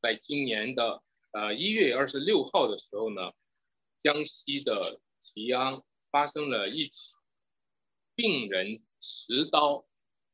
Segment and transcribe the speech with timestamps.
[0.00, 1.02] 在今年的
[1.32, 3.32] 呃一月二十六号的时候呢，
[3.98, 7.14] 江西的吉安发生了一起
[8.14, 9.86] 病人持刀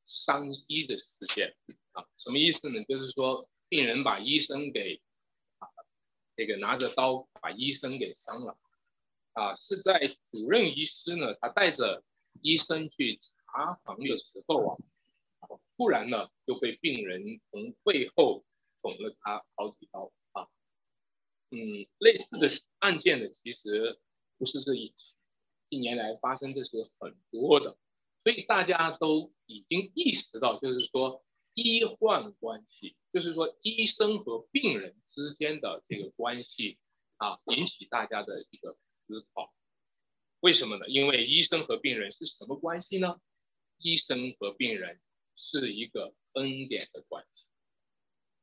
[0.04, 1.56] 伤医的事件
[1.92, 2.85] 啊，什么意思呢？
[2.85, 5.00] 就是说病人把医生给
[5.59, 5.69] 啊
[6.35, 8.59] 这个拿着刀把医生给伤了
[9.33, 12.05] 啊，是在主任医师呢，他带着
[12.43, 14.77] 医生去查房的时候啊。
[15.77, 18.45] 突然呢，就被病人从背后
[18.85, 20.46] 捅了他好几刀啊！
[21.48, 21.57] 嗯，
[21.96, 22.46] 类似的
[22.81, 23.99] 案件呢，其实
[24.36, 25.17] 不是这一起，
[25.64, 27.79] 近年来发生的是很多的，
[28.21, 31.25] 所以大家都已经意识到，就是说
[31.55, 36.78] 医患关系，就是说医生和病人之间的这个关系
[37.16, 38.77] 啊，引起大家的一个
[39.08, 39.55] 思考。
[40.41, 40.86] 为什么呢？
[40.89, 43.19] 因为医生和病人是什么关系呢？
[43.78, 45.00] 医生和病人。
[45.36, 47.47] 是一个恩典的关系，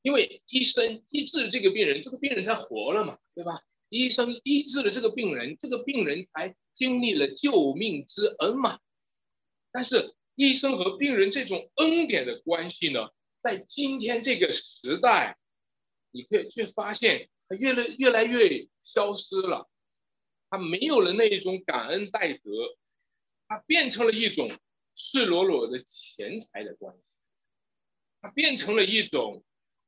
[0.01, 3.61] 因为医生医治了这个病人，这个病人才活了嘛，对吧？
[3.89, 8.79] 医生医治了这个病人，这个病人才经历了救命之恩嘛。
[9.71, 13.09] 但是医生和病人这种恩典的关系呢，
[13.41, 15.37] 在今天这个时代，
[16.11, 19.69] 你可以却发现它越来越来越消失了，
[20.49, 22.49] 它没有了那一种感恩戴德，
[23.47, 24.49] 它变成了一种。
[24.93, 27.17] 赤裸裸的钱财的关系，
[28.19, 29.41] 它变成了一种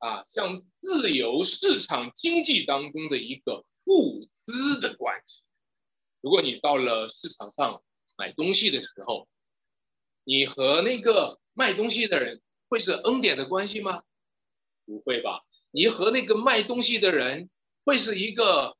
[0.03, 5.41] 啊，像自由市场经济当中的一个物资的关系。
[6.19, 7.81] 如果你到了市场上
[8.17, 9.29] 买东西的时候，
[10.25, 14.03] 你和那个卖东西的人会是恩典的关系吗？
[14.85, 15.43] 不会吧。
[15.71, 17.49] 你和那个卖东西的人
[17.85, 18.75] 会是一个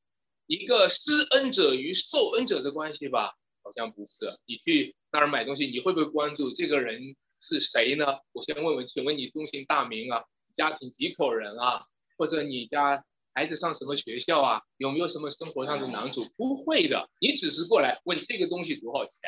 [0.46, 3.34] 一个施恩者与受恩者的关系吧？
[3.62, 4.38] 好像不是。
[4.46, 4.94] 你去。
[5.10, 8.06] 那儿买东西，你会不会关注这个人是谁呢？
[8.34, 10.26] 我先问问，请问你中姓大名啊？
[10.54, 11.86] 家庭几口人啊？
[12.18, 14.62] 或者你家孩子上什么学校啊？
[14.78, 16.24] 有没有什么生活上的难处？
[16.38, 19.20] 不会的，你只是过来问这个东西多少钱，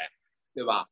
[0.53, 0.89] 对吧？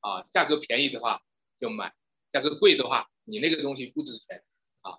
[0.00, 1.22] 啊，价格便宜的话
[1.58, 1.94] 就买，
[2.30, 4.42] 价格贵的话你那个东西不值钱
[4.80, 4.98] 啊。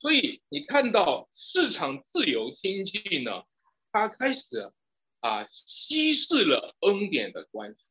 [0.00, 3.44] 所以你看到市场自由经济呢，
[3.90, 4.72] 它开始
[5.20, 7.88] 啊稀释了恩典的关系。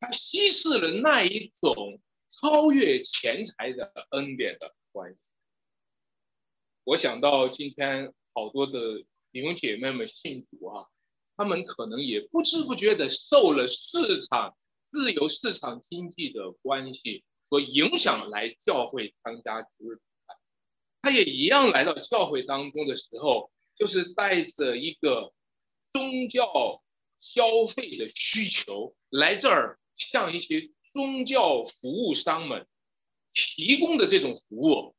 [0.00, 5.32] 它稀释了那一种超越钱财的恩典的关系。
[6.88, 10.86] 我想到今天好多的弟兄姐妹们信主啊，
[11.36, 14.56] 他们可能也不知不觉的受了市场
[14.86, 20.00] 自由市场经济的关系所影响，来教会参加主日
[21.02, 25.34] 他也一样来到教会当中的时候，就是带着一个
[25.90, 26.82] 宗教
[27.18, 29.78] 消费的需求来这儿。
[29.94, 32.68] 向一些宗教服务商们
[33.34, 34.94] 提供的这种服务，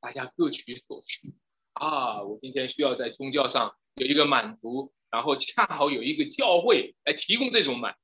[0.00, 1.34] 大家各取所需
[1.72, 2.22] 啊！
[2.22, 7.98] 我今天需要在宗教上有一个满足，然后恰好有一个教会来提供这种满足，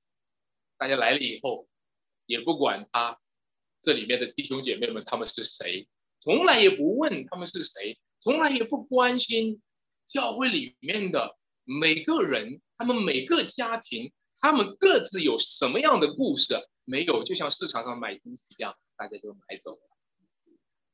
[0.77, 1.69] 大家来了以后，
[2.27, 3.21] 也不管他
[3.81, 5.88] 这里面的弟兄姐妹们他们是谁，
[6.21, 9.62] 从来也不问他们是谁，从来也不关心
[10.06, 14.12] 教会里面的每个人，他们每个家庭。
[14.41, 16.55] 他们各自有什么样的故事？
[16.84, 19.94] 没有，就像市场上买东西一样，大家就买走了。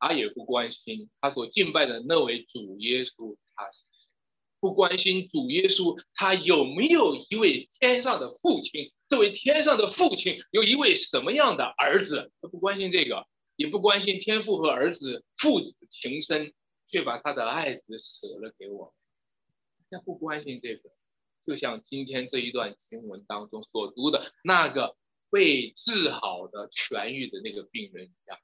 [0.01, 3.69] 他也不关心他所敬拜的那位主耶稣，他
[4.59, 16.53] 不关心主耶稣他有没有一位天上的父亲，这位天上的父亲有一位什么样的儿子，他不关心这个，也不关心天父和儿子父子情深，
[16.87, 18.95] 却把他的爱子舍了给我，
[19.91, 20.91] 他不关心这个。
[21.43, 24.95] 就像今天这一段经文当中所读的那个
[25.31, 28.39] 被治好的痊愈的那个病人一样，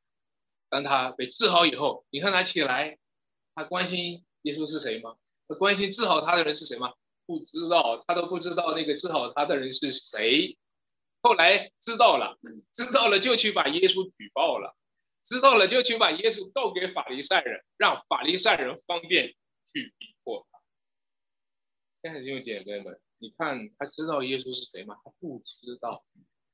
[0.69, 2.99] 当他被治好以后，你看他起来，
[3.55, 5.17] 他关心耶稣是谁吗？
[5.49, 6.93] 他关心治好他的人是谁吗？
[7.27, 10.57] 不知道，他都不知道那个治好他的人是谁。
[11.23, 12.39] 后来知道了，
[12.73, 14.77] 知道了就去把耶稣举报了，
[15.25, 19.35] 知道了就去把耶稣告给法利赛人，让法利赛人方便
[19.65, 20.61] 去逼迫他。
[22.01, 24.97] 现在就姐妹们，你看他知道耶稣是谁吗？
[25.05, 26.05] 他不知道。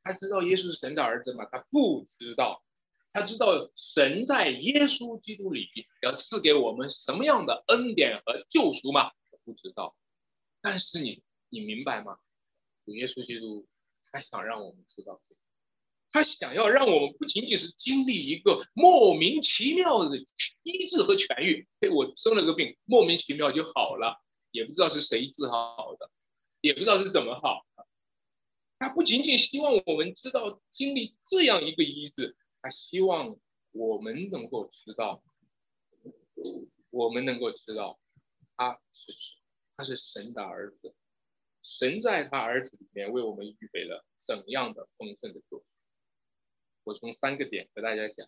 [0.03, 1.47] 他知道耶稣是神的儿子吗？
[1.53, 2.65] 他不知道。
[3.13, 5.69] 他知道神在耶稣基督里
[6.03, 9.13] 要赐给我们什么样的恩典和救赎吗？
[9.45, 9.97] 不知道。
[10.61, 12.19] 但是你你明白吗？
[12.87, 13.67] 主耶稣基督
[14.11, 15.21] 他想让我们知道，
[16.11, 20.17] 他想要让我们不仅仅是经历一个莫名其妙的
[20.63, 21.69] 医治和痊愈。
[21.81, 24.23] 嘿，我生了个病，莫名其妙就好了。
[24.51, 26.11] 也不知道是谁治好的，
[26.61, 27.67] 也不知道是怎么好。
[28.79, 33.37] 他不仅仅希望我们知道经历这样一个医治，他希望
[33.73, 35.23] 我们能够知道，
[36.91, 37.99] 我们能够知道
[38.57, 39.13] 他是
[39.75, 40.95] 他是神的儿子，
[41.61, 45.65] 神在他儿子里面为我们预备了怎样的丰盛的祝福。
[46.85, 48.27] 我从三个点和大家讲，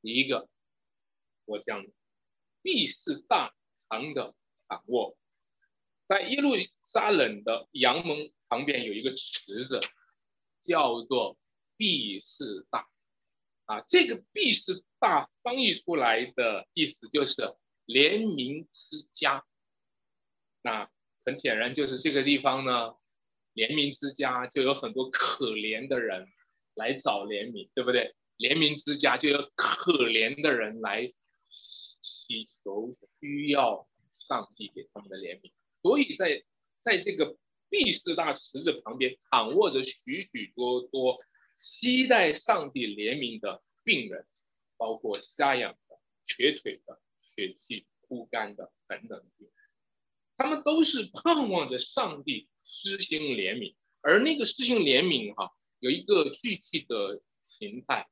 [0.00, 0.48] 第一个，
[1.44, 1.84] 我讲
[2.62, 3.54] 必是大
[3.90, 4.34] 长的
[4.68, 5.16] 掌握，
[6.06, 9.80] 在耶路撒冷的羊门旁边有一个池子，
[10.62, 11.38] 叫做
[11.76, 12.88] 必是大，
[13.68, 17.42] 啊，这个必是大翻译出来的意思就是
[17.86, 19.44] 怜悯之家，
[20.62, 20.90] 那
[21.24, 22.96] 很显然就是这个地方呢，
[23.54, 26.26] 怜悯之家就有很多可怜的人。
[26.74, 28.14] 来找怜悯，对不对？
[28.38, 35.50] 怜悯之家就有可怜的人来祈求，需要上帝给他们的怜悯。
[35.82, 36.44] 所以在
[36.78, 37.36] 在这个
[37.68, 41.16] 毕士大池子旁边，躺卧着许许多多
[41.58, 44.24] 期待上帝怜悯的病人，
[44.76, 49.54] 包括瞎眼的、瘸腿的、血气枯干的等等病人，
[50.36, 55.52] 他们都是盼望着上帝施行怜悯，而那个施行怜悯，哈。
[55.80, 58.08] 有一个具体的形态，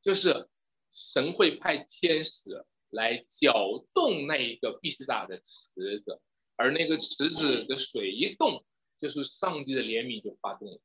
[0.00, 0.48] 就是
[0.92, 6.20] 神会派天使来搅动那一个必须大的池子，
[6.54, 8.64] 而那个池子的水一动，
[9.00, 10.80] 就是上帝的怜悯就发动了。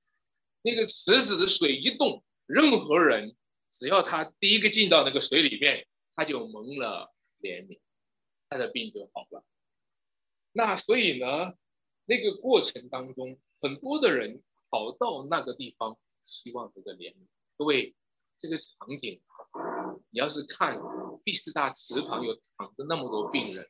[0.63, 3.35] 那个池子的水一动，任何人
[3.71, 7.79] 只要他第一个进到那个水里面，他就蒙了怜悯，
[8.49, 9.45] 他的病就好了。
[10.51, 11.53] 那所以呢，
[12.05, 15.97] 那个过程当中，很多的人跑到那个地方。
[16.25, 17.27] 希望这个怜悯，
[17.57, 17.93] 各位，
[18.37, 19.21] 这个场景，
[20.09, 20.79] 你要是看
[21.21, 23.69] 毕士大池旁有躺着那么多病人，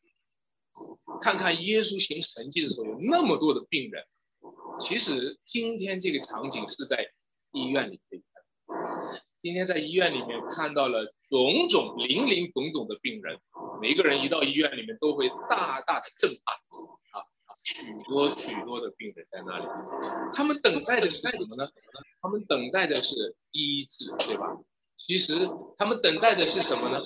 [1.19, 4.06] 看看耶稣行神迹的时候有那么多的病人，
[4.80, 7.12] 其实今天这个场景是在
[7.52, 8.22] 医院里面，
[9.40, 13.40] 今天在医院里面看到了种种林林总总的病人，
[13.81, 16.56] 每一个人一到医院里面都会大大的震撼
[17.12, 17.24] 啊。
[17.64, 19.66] 许多许多的病人在那里，
[20.34, 21.70] 他们等待的是什么呢？
[22.22, 24.58] 他们等待的是医治，对吧？
[24.98, 25.48] 其实
[25.78, 27.00] 他们等待的是什么呢？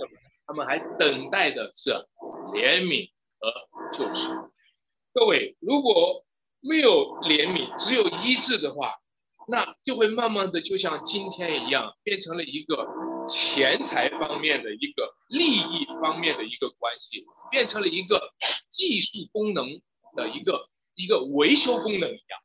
[0.45, 1.91] 他们还等待的是
[2.53, 4.31] 怜悯和救赎。
[5.13, 6.25] 各位，如果
[6.67, 8.93] 没有怜悯，只有医治的话，
[9.47, 12.87] 那就会慢慢的就像今天一样，变成了一个
[13.27, 18.33] 钱财方面的一个利益方面的一个关系，变成了一个
[18.69, 19.81] 技术功能。
[20.15, 22.41] 的一个一个维修功能一样，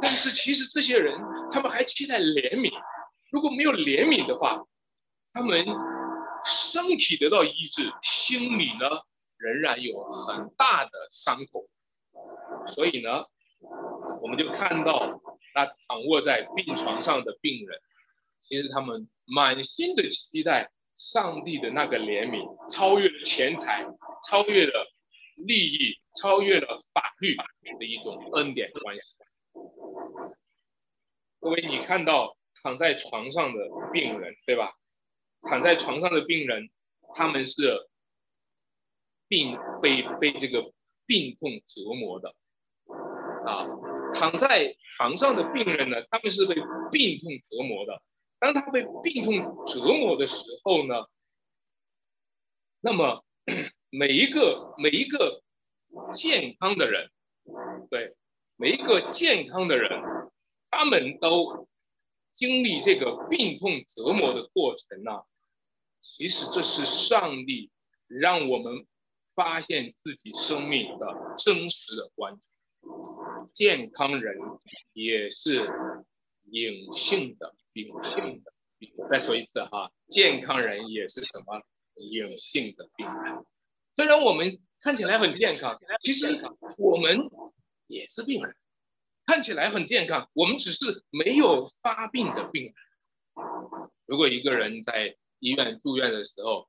[0.00, 1.18] 但是其实这些人
[1.50, 2.70] 他们还期待怜悯，
[3.32, 4.64] 如果没有怜悯的话，
[5.32, 5.66] 他们
[6.44, 9.02] 身体得到医治，心里呢
[9.36, 11.68] 仍然有很大的伤口，
[12.68, 13.24] 所以呢，
[14.22, 15.20] 我们就看到
[15.54, 17.80] 那躺卧在病床上的病人，
[18.40, 23.86] 其实他们满心的期待上帝的那个怜悯，超越了钱财，
[24.28, 24.86] 超越了
[25.36, 25.98] 利益。
[26.20, 27.36] 超越了法律
[27.78, 29.14] 的一种恩典关系。
[31.38, 34.72] 各位，你看到躺在床上的病人，对吧？
[35.42, 36.70] 躺在床上的病人，
[37.14, 37.88] 他们是
[39.28, 40.72] 病被被这个
[41.06, 42.34] 病痛折磨的
[43.46, 43.87] 啊。
[44.12, 46.54] 躺在床上的病人呢，他们是被
[46.90, 48.02] 病痛折磨的。
[48.38, 51.06] 当他被病痛折磨的时候呢，
[52.80, 53.24] 那么
[53.90, 55.42] 每一个每一个。
[56.12, 57.10] 健康的人，
[57.88, 58.14] 对
[58.56, 60.02] 每一个健康的人，
[60.70, 61.66] 他们都
[62.30, 65.22] 经历这个病痛折磨的过程呢。
[65.98, 67.70] 其实这是上帝
[68.06, 68.86] 让我们
[69.34, 72.42] 发现自己生命的真实的关键。
[73.52, 74.36] 健康人
[74.92, 75.68] 也是
[76.44, 78.42] 隐性的病人。
[79.10, 81.62] 再说一次哈，健康人也是什么
[81.96, 83.44] 隐性的病人？
[83.94, 84.58] 虽然我们。
[84.80, 86.40] 看起来很健康，其实
[86.76, 87.28] 我们
[87.88, 88.54] 也是病人。
[89.26, 92.74] 看起来很健康，我们只是没有发病的病人。
[94.06, 96.68] 如果一个人在医院住院的时候，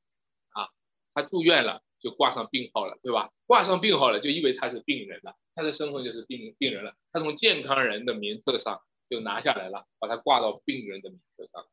[0.53, 0.69] 啊，
[1.13, 3.31] 他住院了就挂上病号了，对吧？
[3.45, 6.95] 挂上病号了就意味他是病人了，他的身份就是病病人了。
[7.11, 11.67] 他从健康人的名册上就拿下来了，把他挂到病人的名册上。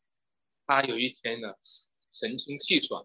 [0.66, 1.54] 他有一天呢，
[2.12, 3.04] 神清气爽，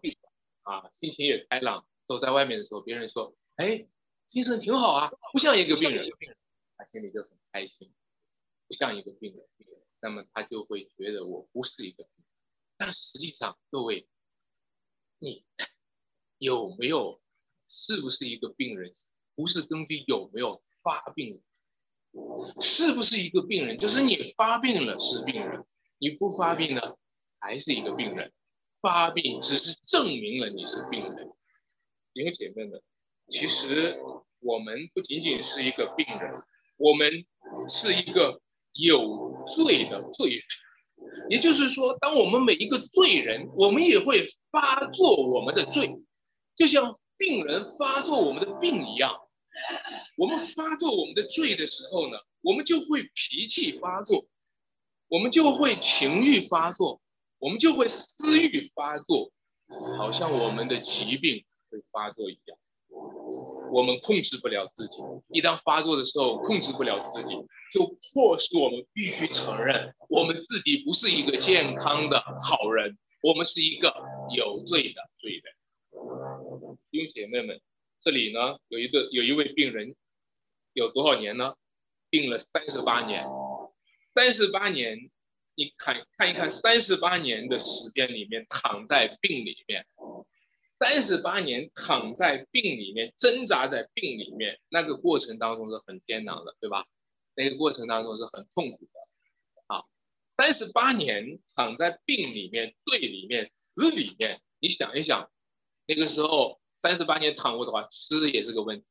[0.62, 1.86] 啊，心情也开朗。
[2.04, 3.88] 走在外面的时候，别人说：“哎，
[4.26, 6.10] 精神挺好啊，不像一个病人。”
[6.76, 7.92] 他心里就很开心，
[8.66, 9.46] 不像一个病人。
[10.00, 12.26] 那么他就会觉得我不是一个病人。
[12.76, 14.08] 但实际上，各位，
[15.20, 15.44] 你
[16.42, 17.20] 有没有
[17.68, 18.90] 是不是一个病人？
[19.36, 21.40] 不是根据有没有发病，
[22.60, 23.78] 是不是一个病人？
[23.78, 25.64] 就是你发病了是病人，
[25.98, 26.96] 你不发病呢
[27.38, 28.32] 还是一个病人。
[28.80, 31.30] 发病只是证明了你是病人。
[32.12, 32.82] 因为姐妹们，
[33.28, 34.00] 其实
[34.40, 36.42] 我们不仅仅是一个病人，
[36.76, 37.24] 我们
[37.68, 40.42] 是一个有罪的罪人。
[41.30, 45.96] 也就是说，当我们每一个罪人，我们也会发作我们的罪，
[46.62, 49.18] 就像病人发作我们的病一样。
[50.16, 54.26] 我们发作我们的罪的时候呢，我们就会脾气发作，
[55.08, 57.00] 我们就会情欲发作，
[57.40, 59.32] 我们就会私欲发作，
[59.98, 62.56] 好像我们的疾病会发作一样。
[63.72, 64.98] 我们控制不了自己，
[65.30, 67.34] 一旦发作的时候，控制不了自己，
[67.74, 73.92] 就迫使我们必须承认，我们自己不是一个健康的好人，我们是一个
[74.36, 75.51] 有罪的罪人。
[77.08, 77.60] 姐妹们，
[78.00, 79.94] 这里呢有一个有一位病人，
[80.72, 81.54] 有多少年呢？
[82.10, 83.26] 病了三十八年，
[84.14, 85.10] 三十八年，
[85.54, 89.86] 你看看一看，三十八年的时间里面躺在病里面。
[90.78, 96.86] 三十八年躺在病里面，挣扎在病里面，那个过程当中是很艰难的，对吧？
[97.36, 99.74] 那个过程当中是很痛苦的。
[99.74, 99.84] 啊，
[100.36, 105.30] 三十八年躺在病里面、罪里面、死里面，你想一想，
[105.86, 108.88] 那个时候三十八年躺过的话，吃也是个问题，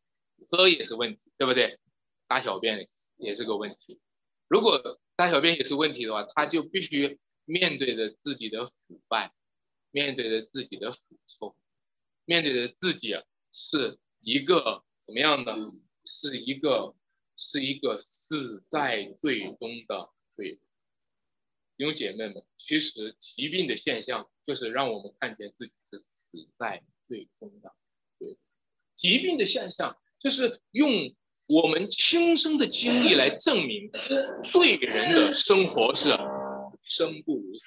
[0.50, 1.78] 喝也是问题，对不对？
[2.28, 4.00] 大小便也是个问题。
[4.48, 9.34] 如果大小便也是问题的话，他就必须面对着自己的腐败，
[9.92, 11.56] 面对着自己的腐臭。
[12.26, 13.16] 面对着自己
[13.52, 15.56] 是一个怎么样的？
[16.04, 16.96] 是一个
[17.36, 20.60] 是一个死在最终的罪。
[21.78, 27.76] 弟兄姐妹们，其实疾病的现象就是让我们看见自己是死在最终的。
[29.02, 30.92] 疾病的现象就是用
[31.50, 33.90] 我们亲身的经历来证明
[34.44, 36.10] 罪人的生活是
[36.84, 37.66] 生不如死。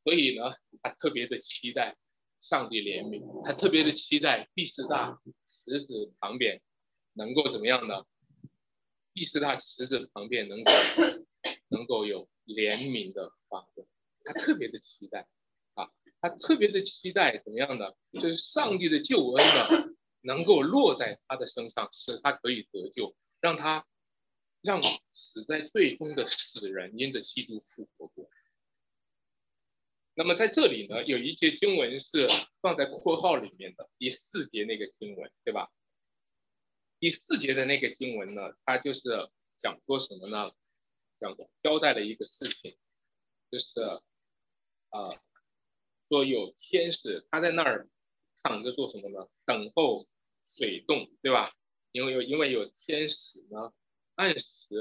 [0.00, 0.52] 所以呢，
[0.82, 1.96] 他特别的期待。
[2.40, 6.62] 上帝怜悯他，特别的期待毕士大池子旁边
[7.14, 8.04] 能够怎么样呢？
[9.12, 10.70] 毕士大池子旁边能够
[11.66, 13.84] 能够有怜悯的发生，
[14.24, 15.26] 他特别的期待，
[16.20, 17.92] 他特别的期待怎么样呢？
[18.12, 23.86] 就是上帝的救恩呢，能够落在他的身上，使他可以得救，让他
[24.62, 28.28] 让死在最终的死人因着基督复活过。
[30.14, 32.26] 那么在这里呢，有一节经文是
[32.60, 35.70] 放在括号里面的，第四节那个经文，对吧？
[36.98, 40.50] 第四节的那个经文呢，它就是讲说什么呢？
[41.20, 42.76] 讲交代了一个事情，
[43.50, 43.80] 就是
[44.88, 45.20] 啊，
[46.08, 47.88] 说有天使他在那儿
[48.42, 49.28] 躺着做什么呢？
[49.44, 50.06] 等候
[50.42, 51.52] 水动，对吧？
[51.92, 53.72] 因为有因为有天使呢，
[54.14, 54.76] 按时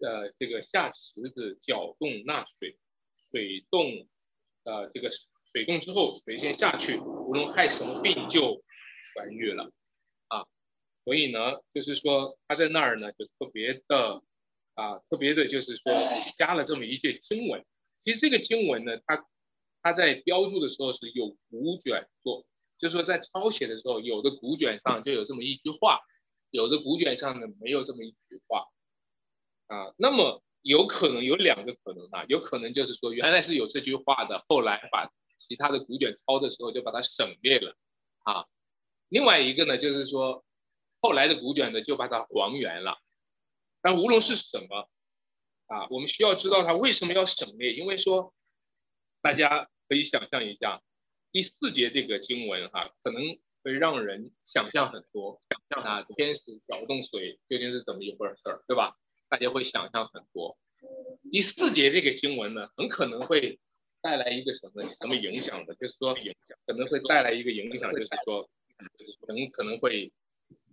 [0.00, 2.78] 呃这个下池子搅动那水，
[3.16, 4.08] 水动。
[4.62, 8.62] 呃，这个水冻之后，水先下去，无论害什么病就
[9.16, 9.72] 痊愈了
[10.28, 10.44] 啊。
[11.02, 14.22] 所以呢，就是说他在那儿呢，就特别的
[14.74, 15.94] 啊，特别的，就是说
[16.36, 17.64] 加了这么一句经文。
[17.98, 19.26] 其实这个经文呢，它
[19.82, 22.46] 它在标注的时候是有古卷做，
[22.78, 26.00] 就是说在抄写的时候，有的古卷上就有这么一句话，
[26.50, 28.66] 有的古卷上呢没有这么一句话
[29.66, 29.94] 啊。
[29.96, 30.42] 那么。
[30.62, 37.74] 有可能有两个可能啊，有可能就是说原来是有这句话的，后来把其他的古卷抄的时候就把它省略了，
[38.24, 38.44] 啊，
[39.08, 40.44] 另外一个呢就是说
[41.00, 42.98] 后来的古卷呢就把它还原了，
[43.80, 44.90] 但无论是什么，
[45.64, 48.34] 啊，我们需要知道它为什么要省略，因为说
[49.22, 50.82] 大家可以想象一下
[51.32, 53.22] 第四节这个经文哈，可能
[53.62, 58.96] 会让人想象很多，想象啊天使搅动水究竟是怎么一回事儿，对吧？
[59.28, 60.58] 大家会想象很多。
[61.30, 63.60] 第四节这个经文呢，很可能会
[64.00, 65.74] 带来一个什么什么影响的？
[65.74, 66.16] 就是说，
[66.66, 68.50] 可能会带来一个影响，就是说，
[69.28, 70.12] 人可能会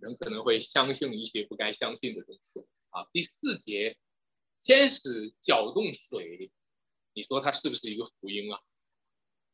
[0.00, 3.06] 人可能会相信一些不该相信的东西啊。
[3.12, 3.96] 第四节，
[4.62, 6.47] 天使搅动水，
[7.18, 8.60] 你说它是不是一个福音啊？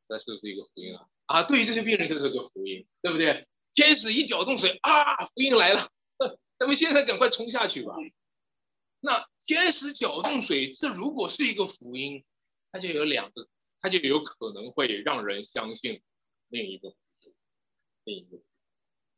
[0.07, 1.09] 那是不是一个福音啊？
[1.25, 3.49] 啊，对于这些病人就是个福音，对不对？
[3.73, 5.89] 天使一搅动水啊，福音来了，
[6.61, 7.95] 那么现在赶快冲下去吧。
[9.01, 12.23] 那天使搅动水，这如果是一个福音，
[12.71, 13.49] 它就有两个，
[13.81, 16.03] 它就有可能会让人相信
[16.49, 16.95] 另一个，
[18.05, 18.43] 另一个。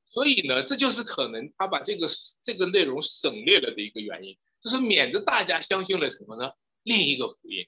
[0.04, 2.06] 所以呢，这就是可能他把这个
[2.44, 6.52] 这个内容省略了的一个原因，就是免得大家相信了什么呢？
[6.84, 7.66] 另一个福音。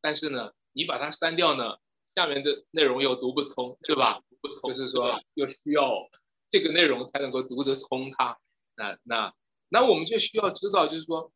[0.00, 4.22] 但是呢，你把它删掉呢，下面的内容又读不通，对吧？
[4.40, 6.10] 不通，就是说又需要
[6.48, 8.38] 这个内容才能够读得通它。
[8.74, 9.34] 那那
[9.68, 11.32] 那我们就需要知道，就是说。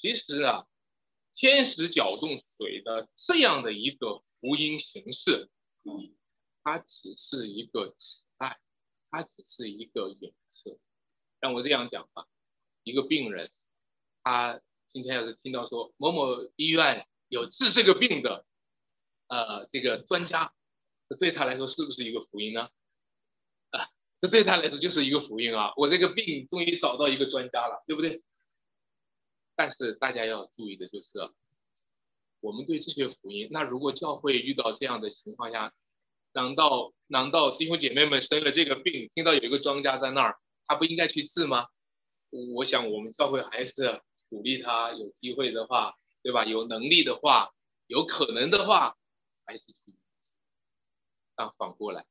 [0.00, 0.64] 其实啊，
[1.34, 5.50] 天使搅动水的这样的一个福音形式，
[6.62, 8.60] 它只是一个指代，
[9.10, 10.78] 它只是一个影射。
[11.40, 12.28] 让我这样讲吧，
[12.84, 13.48] 一个病人，
[14.22, 18.44] 他今天要是听到说某某医院有治这个病的，
[19.28, 20.52] 呃，这个专家，
[21.08, 22.68] 这对他来说是不是一个福音呢？
[23.70, 25.72] 啊，这对他来说就是一个福音啊！
[25.76, 28.22] 我这个病终于找到一个专家了，对不对？
[29.54, 31.18] 但是大家要注意的就是，
[32.40, 35.74] 我们对这些福音，那如果教会遇到这样的情况下，
[36.32, 40.38] 难道难道弟兄姐妹们生了这个病，听到有一个庄家在那儿？
[40.66, 41.66] 他不应该去治吗？
[42.54, 45.94] 我想我们教会还是鼓励他，有机会的话，
[46.28, 46.44] 对吧？
[46.44, 47.54] 有能力的话，
[47.86, 48.98] 有可能的话，
[49.46, 49.96] 还是去。
[51.34, 52.04] 但反过来，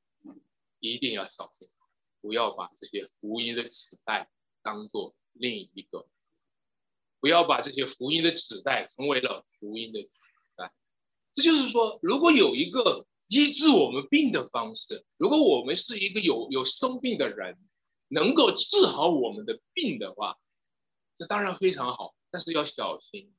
[0.80, 1.70] 一定要小心，
[2.20, 4.32] 不要把这些福音的纸袋
[4.64, 6.08] 当做另一个，
[7.20, 10.10] 不要把这些福音的纸袋成为了福音的纸
[10.56, 10.74] 袋。
[11.34, 17.60] 这就是说，如果有一个医治我们病的方式，如果我们是一个有有生病的人。
[18.10, 20.40] 能够治好我们的病的话，
[21.14, 23.36] 这当然非常好，但是要小心，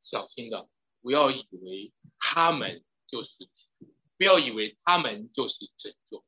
[0.00, 0.68] 小心的，
[1.00, 3.48] 不要以为他们就是
[4.16, 6.24] 不要以为他们就是拯救。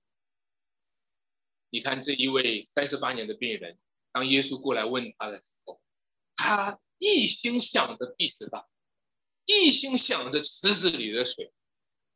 [1.71, 3.79] 你看这一位三十八年的病人，
[4.12, 5.81] 当耶稣过来问他的时候，
[6.37, 8.69] 他一心想着必死大，
[9.47, 11.52] 一心想着池子里的水，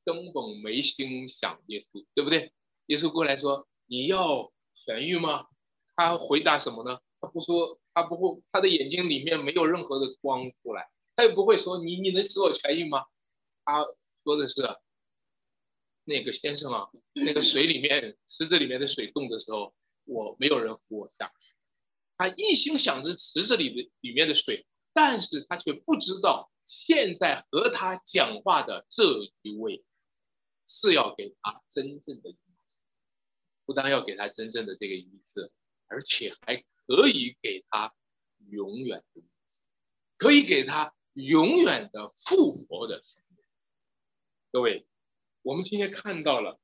[0.04, 2.52] 根本没心想耶稣，对不对？
[2.86, 4.52] 耶稣过来说：“你要。”
[4.86, 5.46] 痊愈吗？
[5.96, 7.00] 他回答什么呢？
[7.18, 13.06] 他不说，他不会，他的眼睛里面没有任何的光出来，他也不会说你你能使我痊愈吗？
[13.64, 13.84] 他
[14.22, 14.62] 说的是，
[16.04, 21.54] 那个先生啊，那个水里面池子里面的水冻的时候，我没有人扶我下去。
[22.18, 29.02] 他一心想着池子里的里面的水，但是他却不知道现在和他讲话的这
[29.42, 29.84] 一位
[30.66, 32.34] 是要给他真正的。
[33.64, 35.50] 不但要给他真正的这个医治，
[35.88, 36.56] 而且还
[36.86, 37.92] 可以给他
[38.48, 39.60] 永远的医治，
[40.16, 43.02] 可以给他永远的复活的。
[44.52, 44.86] 各位，
[45.40, 46.60] 我们今天看到了，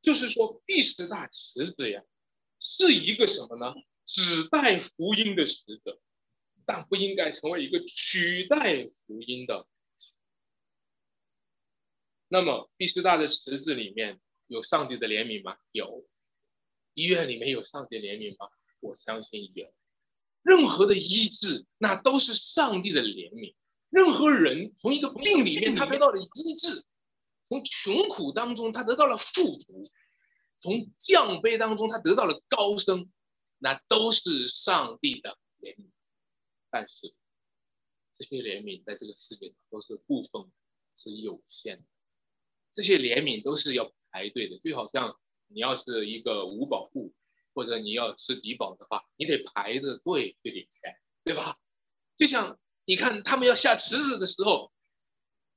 [0.00, 2.02] 就是说第十大池子呀，
[2.58, 3.74] 是一个什么呢？
[4.06, 6.00] 只带福音的使者，
[6.64, 9.68] 但不应该成为一个取代福音的。
[12.28, 15.58] 那么第十大的池子里面有上帝的怜悯吗？
[15.70, 16.08] 有。
[16.94, 18.50] 医院里面有上帝怜悯吗？
[18.80, 19.70] 我相信有。
[20.42, 23.54] 任何的医治，那都是上帝的怜悯。
[23.92, 26.84] 任何人从一个病里面他得到了医治，
[27.44, 29.84] 从穷苦当中他得到了富足，
[30.56, 33.12] 从降卑当中他得到了高升，
[33.58, 35.90] 那都是上帝的怜悯。
[36.70, 37.14] 但是
[38.16, 40.50] 这些怜悯在这个世界上都是部分，
[40.96, 41.84] 是有限的。
[42.72, 45.16] 这些怜悯都是要排队的，就好像。
[45.54, 47.12] 你要是一个五保户，
[47.52, 51.58] 或者你要吃低保的话，你得排着队去领钱，对吧？
[52.16, 54.72] 就像你看他们要下池子的时候，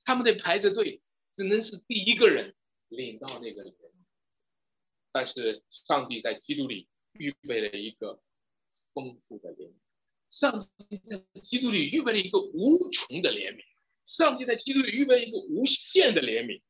[0.04, 1.02] 他们得排着队，
[1.36, 2.56] 只能是第一个人
[2.90, 3.76] 领到那个人。
[5.12, 8.22] 但是上帝在基督里预备了一个
[8.94, 9.76] 丰富的怜悯，
[10.30, 13.64] 上帝在基督里预备了一个无穷的怜悯，
[14.06, 16.62] 上帝在基督里预备一个无限的怜悯。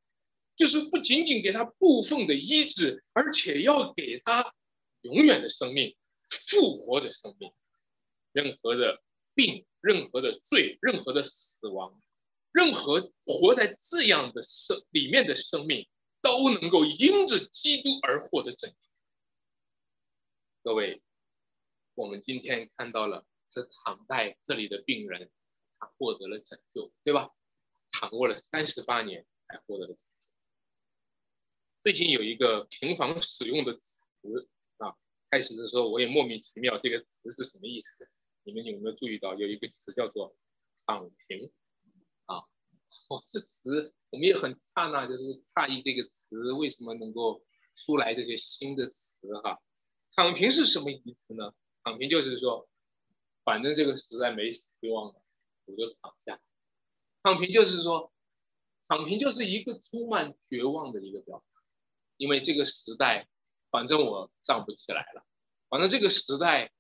[0.55, 4.53] 就是不仅仅给他部分的医治，而且要给他
[5.01, 7.51] 永远的生命、复活的生命。
[8.31, 9.01] 任何的
[9.33, 12.02] 病、任何的罪、任何的死亡、
[12.52, 15.88] 任何活在这样的生里面的生命，
[16.21, 18.78] 都能够因着基督而获得拯救。
[20.63, 21.04] 各位，
[21.93, 25.30] 我们今天看到了这躺在这里的病人，
[25.78, 27.30] 他获得了拯救，对吧？
[27.91, 29.95] 躺过了三十八年，才获得了。
[31.78, 34.98] 最近有一个频繁使用的词啊，
[35.30, 38.10] 开始的时候我也莫名其妙，这个词是什么意思？
[38.45, 40.36] 你们有没有注意到有一个词叫做
[40.86, 41.51] “躺平”
[42.25, 42.38] 啊？
[43.10, 47.43] 哦，这词我们也很诧异，就是诧异这个词为什么能够
[47.75, 49.60] 出来这些新的词哈
[50.15, 51.53] ？“躺平”是什么意思呢
[51.84, 52.69] ？“躺平”就是说，
[53.43, 55.21] 反正这个时代没希望了，
[55.65, 56.39] 我就躺下。
[57.23, 58.13] 躺平就是说，
[58.88, 61.62] 躺平就是一个充满绝望的一个表达。
[62.17, 63.27] 因为这个时代，
[63.71, 65.25] 反正我站不起来了，
[65.67, 66.71] 反正这个时代，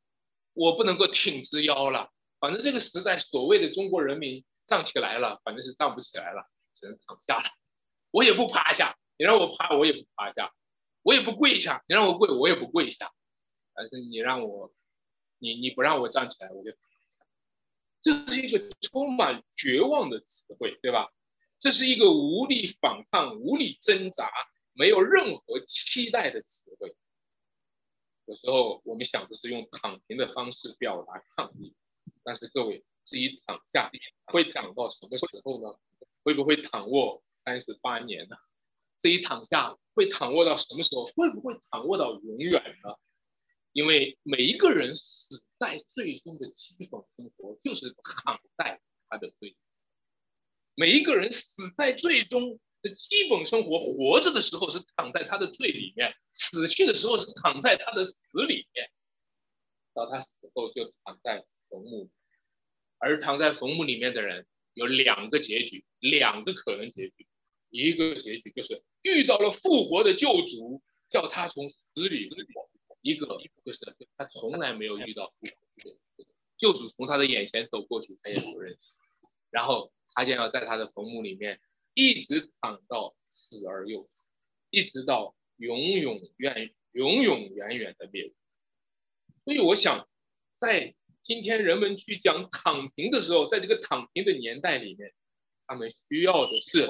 [0.55, 7.43] 我不能够挺直腰了，反正这个时代所谓的中国人民站起来了，反正是站不起来了，只能躺下了。
[8.09, 10.49] 我也不趴下，你让我趴，我也不趴下；
[11.03, 13.11] 我也不跪下，你让我跪，我也不跪下。
[13.75, 14.73] 但是你让我，
[15.37, 17.25] 你你不让我站起来，我就躺下。
[18.01, 21.11] 这是一个充满绝望的词汇，对吧？
[21.59, 24.31] 这是一个无力反抗、无力挣扎。
[24.77, 26.64] 没有任何期待的词。
[28.25, 31.75] 有时候我们想的是用躺平的方式表达抗议，
[32.23, 33.91] 但是各位，这一躺下
[34.25, 35.77] 会躺到什么时候呢？
[36.23, 38.35] 会不会躺卧三十八年呢？
[38.97, 41.05] 这一躺下会躺卧到什么时候？
[41.05, 42.95] 会不会躺卧到永远呢？
[43.73, 49.55] 因为每一个人死在最终的基本生活就是躺在他的最。
[50.73, 52.59] 每一个人死在最终
[52.89, 58.91] 基本生活，活着的时候是躺在他的罪里面，死去的时候是躺在他的死里面。
[59.93, 62.09] 到他死后就躺在坟墓，
[62.97, 67.27] 而躺在坟墓里面的人有两个结局，两个可能结局。
[67.69, 72.69] 一个结局就是遇到了复活的救主，叫他从死里复活。
[73.01, 73.27] 一个
[73.63, 73.79] 就是
[74.17, 75.31] 他从来没有遇到
[76.57, 78.79] 救主从他的眼前走过去，他也不认识，
[79.51, 81.61] 然后他将要在他的坟墓里面
[81.95, 84.31] 一直躺到死而又死，
[84.69, 88.31] 一直到永永远永永远远的灭。
[89.43, 90.07] 所以我想，
[90.57, 95.13] 在今天人们去讲躺平的时候，在这个躺平的年代里面，
[95.65, 96.85] 他们需要的是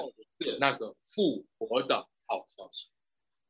[0.58, 2.90] 那个复活的好消息。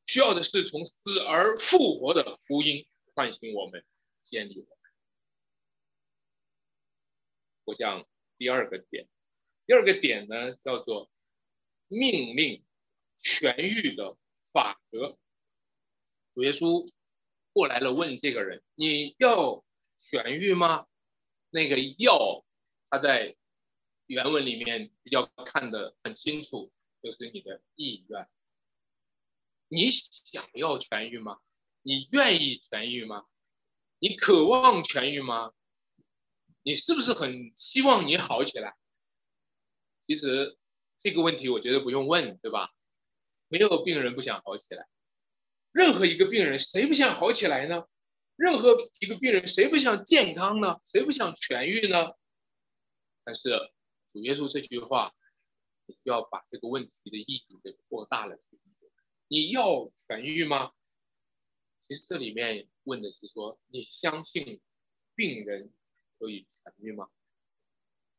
[0.04, 3.84] 需要的是从死而复活的福音唤醒我们，
[4.22, 4.76] 建立我们。
[7.64, 8.06] 我讲
[8.38, 9.08] 第二个点，
[9.66, 11.10] 第二个点呢叫做
[11.88, 12.64] 命令
[13.18, 14.16] 痊愈的
[14.52, 15.18] 法则。
[16.34, 16.90] 主耶稣
[17.52, 19.64] 过来了，问这个人：“你要
[19.98, 20.86] 痊愈吗？”
[21.50, 22.44] 那个“要”，
[22.90, 23.36] 他在
[24.06, 26.72] 原文里面比较看得很清楚，
[27.02, 28.28] 就是你的意愿。
[29.68, 31.40] 你想要痊愈吗？
[31.82, 33.26] 你愿意痊愈吗？
[33.98, 35.52] 你渴望痊愈吗？
[36.62, 38.76] 你是不是很希望你好起来？
[40.02, 40.58] 其实
[40.98, 42.72] 这个问题我觉得不用问，对吧？
[43.48, 44.88] 没有病人不想好起来，
[45.72, 47.86] 任何一个病人谁不想好起来呢？
[48.34, 50.80] 任何一个病人谁不想健康呢？
[50.84, 52.14] 谁不想痊愈呢？
[53.24, 53.50] 但是
[54.12, 55.14] 主耶稣这句话，
[55.86, 58.38] 你需要把这个问题的意义给扩大了。
[59.28, 60.72] 你要痊愈吗？
[61.80, 64.60] 其实这里面问的是说，你相信
[65.14, 65.72] 病人
[66.18, 67.08] 可以痊愈吗？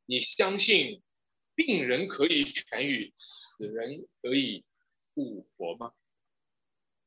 [0.06, 1.04] 你相信
[1.58, 4.64] 病人可以痊愈，死人可以
[5.16, 5.92] 复活吗？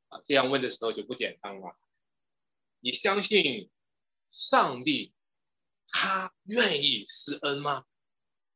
[0.09, 1.79] 啊，这样问的时候就不简单了。
[2.81, 3.71] 你相信
[4.29, 5.15] 上帝
[5.87, 7.85] 他愿意施恩吗？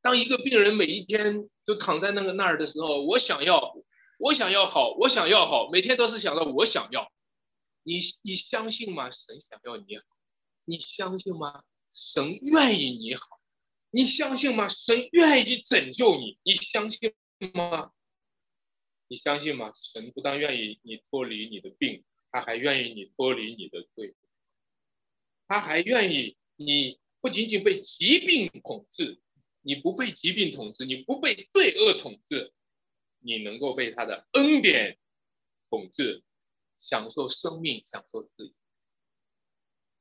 [0.00, 3.76] 当一个病人每一天就躺在那个那儿的时候，我想要。
[4.16, 7.12] 我想要好，我想要好，每天都是想到我想要。
[7.82, 9.10] 你你相信吗？
[9.10, 10.04] 神想要你好，
[10.64, 11.64] 你相信吗？
[11.92, 13.40] 神愿意你好，
[13.94, 14.68] 你相信吗？
[14.68, 17.14] 神愿意拯救你，你相信
[17.54, 17.92] 吗？
[19.06, 19.72] 你相信吗？
[19.76, 22.02] 神不但愿意你脱离你的病，
[22.32, 24.16] 他还愿意你脱离你的罪，
[25.46, 29.20] 他还愿意你不仅仅被疾病统治，
[29.60, 32.52] 你不被疾病统治，你不被罪恶统治。
[33.26, 34.98] 你能够被他的恩典
[35.70, 36.22] 统治，
[36.76, 38.52] 享受生命，享受自由。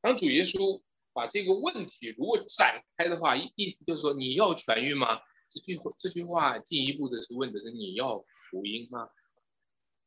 [0.01, 0.81] 当主耶稣
[1.13, 5.21] 把这个问题如果展开的话，意意思就是说，你要痊愈吗？
[5.49, 9.07] 这句话这句话进一步的是问的是你要福音吗？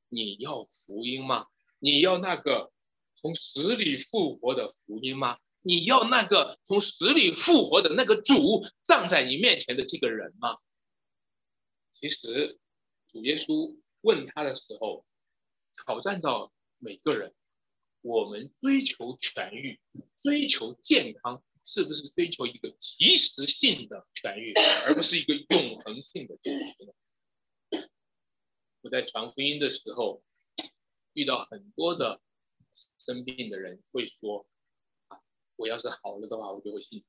[0.09, 1.47] 你要福音吗？
[1.79, 2.73] 你要那个
[3.15, 5.39] 从死里复活的福音吗？
[5.63, 10.59] 你要那个从死里复活的那个主站在你面前的这个人吗？
[11.93, 12.59] 其实。
[13.09, 15.07] 主耶稣问他的时候，
[15.87, 17.33] 挑战到每个人：
[18.07, 19.81] 我们追求痊愈、
[20.17, 24.55] 追求健康，是不是追求一个即时性的痊愈，
[24.87, 26.95] 而不是一个永恒性的救赎？
[28.83, 30.23] 我在传福音的时候，
[31.15, 32.21] 遇到很多的
[32.97, 34.47] 生病的人，会说
[35.09, 35.19] ：“啊，
[35.57, 37.05] 我要是好了的话，我就会信。”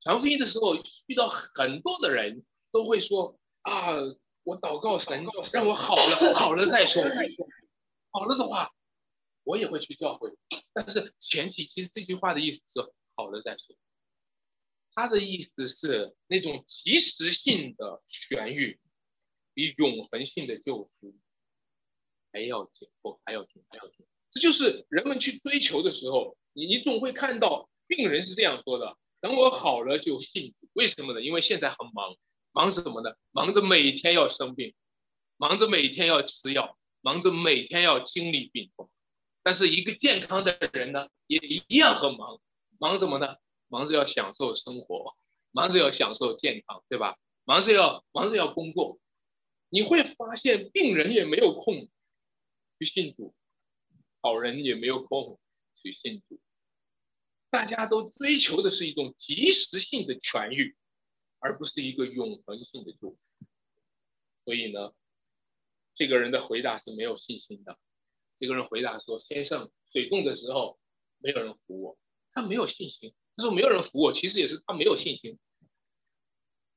[0.00, 0.76] 传福音的时候，
[1.08, 3.96] 遇到很多的人都会说：“啊。”
[4.42, 7.02] 我祷告神，让我好了，好了再说。
[8.10, 8.72] 好了的话，
[9.44, 10.30] 我也会去教会。
[10.72, 13.76] 但是前提，其实这句话的意思是好了再说。
[14.94, 18.80] 他的意思是那种及时性的痊愈，
[19.54, 21.16] 比永恒性的救赎
[22.32, 24.06] 还要紧迫，还要紧，还要紧。
[24.30, 30.68] 这就是人们去追求的时候，你你总会看到病人是这样说的：等我好了就信主。
[30.72, 31.22] 为什么呢？
[31.22, 32.16] 因为现在很忙。
[32.52, 33.14] 忙什么呢？
[33.30, 34.74] 忙着每天要生病，
[35.36, 38.90] 忙着每天要吃药，忙着每天要经历病痛。
[39.50, 42.40] 但是一个健康的人呢，也一样很忙。
[42.78, 43.36] 忙什么呢？
[43.66, 45.16] 忙着要享受生活，
[45.50, 47.18] 忙着要享受健康，对吧？
[47.42, 49.00] 忙着要忙着要工作。
[49.68, 51.90] 你会发现，病人也没有空，
[52.78, 53.34] 去信主，
[54.20, 55.40] 好人也没有空
[55.74, 56.40] 去信主。
[57.50, 60.76] 大家都追求的是一种及时性的痊愈，
[61.40, 63.34] 而不是一个永恒性的救赎。
[64.44, 64.92] 所以呢，
[65.96, 67.76] 这个人的回答是没有信心的。
[68.40, 70.78] 这个人回答说：“先生，水冻的时候
[71.18, 71.98] 没有人扶我，
[72.32, 73.14] 他没有信心。
[73.36, 75.38] 他说没有人扶我，其实也是他没有信心。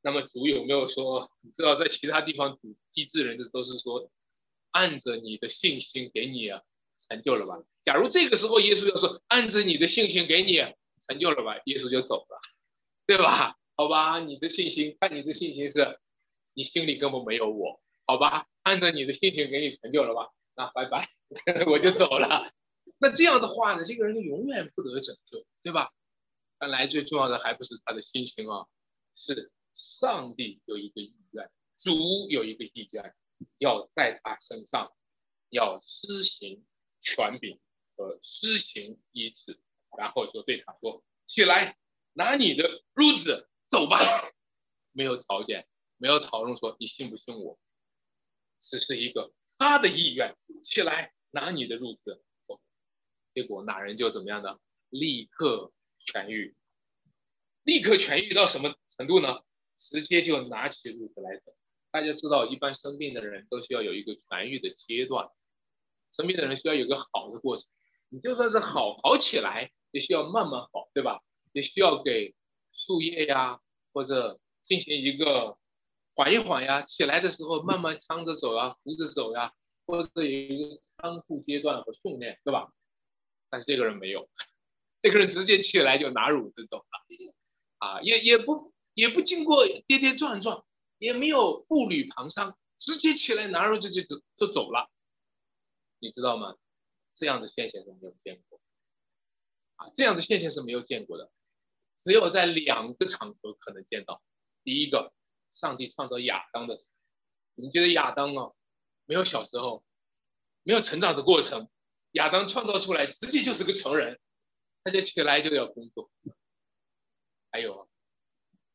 [0.01, 1.31] 那么主有没有说？
[1.39, 4.11] 你知道在其他地方主医治人的都是说，
[4.71, 6.49] 按着你的信心给你
[7.07, 7.63] 成就了吧？
[7.81, 10.57] 假如这个时候耶稣要说按着你的信心给你
[11.07, 12.39] 成就了吧，耶稣就走了，
[13.05, 13.57] 对吧？
[13.75, 15.97] 好吧，你的信心，看你的信心是，
[16.53, 18.47] 你心里根本没有我，好吧？
[18.63, 20.29] 按照你的信心给你成就了吧？
[20.55, 21.07] 那拜拜。
[21.67, 22.51] ”我就走了，
[22.99, 25.91] 那这样的话呢，这个人就永远不得拯救，对吧？
[26.59, 28.67] 看来最重要的还不是他的心情啊，
[29.13, 33.15] 是上帝有一个意愿，主有一个意愿，
[33.57, 34.93] 要在他身上
[35.49, 36.65] 要施行
[36.99, 37.59] 权柄
[37.97, 39.59] 和施行医治，
[39.97, 41.77] 然后就对他说：“起来，
[42.13, 43.97] 拿你的褥子走吧。
[44.95, 47.59] ”没有条件，没有讨论说你信不信我，
[48.59, 51.13] 只是一个他的意愿，起来。
[51.35, 52.21] 拿你的褥子，
[53.31, 54.59] 结果那人就怎么样呢？
[54.89, 55.73] 立刻
[56.05, 56.55] 痊愈，
[57.63, 59.41] 立刻痊愈到什么程度呢？
[59.75, 61.51] 直接就拿起褥子来走。
[61.89, 65.27] 大家知道，一般生病的人都需要有一个痊愈的阶段，
[66.11, 67.65] 生病的人需要有个好的过程。
[68.09, 71.23] 你就算是好好起来，也需要慢慢好，对吧？
[71.51, 72.35] 也需要给
[72.71, 73.59] 输液呀，
[73.91, 75.57] 或者进行一个
[76.15, 76.81] 缓一缓呀。
[76.83, 79.53] 起来的时候慢慢搀着走啊，扶着走呀，
[79.85, 80.81] 或者有一个。
[80.95, 82.71] 康复阶段和训练，对吧？
[83.49, 84.29] 但是这个人没有，
[85.01, 86.85] 这个人直接起来就拿褥子走了，
[87.79, 90.65] 啊，也也不也不经过跌跌撞撞，
[90.97, 94.89] 也没有步履蹒跚，直接起来拿褥子就走就走了，
[95.99, 96.55] 你知道吗？
[97.15, 98.61] 这样的现象是没有见过，
[99.75, 101.29] 啊，这样的现象是没有见过的，
[102.05, 104.21] 只有在两个场合可能见到。
[104.63, 105.11] 第一个，
[105.53, 106.81] 上帝创造亚当的，
[107.55, 108.51] 你觉得亚当啊，
[109.05, 109.83] 没有小时候。
[110.65, 111.67] 没有成长的过程，
[112.11, 114.17] 亚当创造出来直接就是个成人，
[114.81, 116.09] 他就起来就要工作。
[117.51, 117.89] 还有，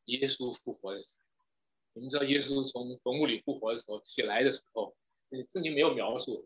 [0.05, 1.45] 耶稣复活的时候，
[1.93, 4.95] 你们知道耶稣从坟墓里复活的时候起来的时候，
[5.51, 6.45] 圣经没有描述，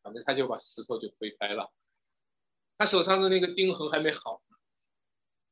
[0.00, 1.70] 反正他就把石头就推开了，
[2.78, 4.42] 他手上的那个钉痕还没好，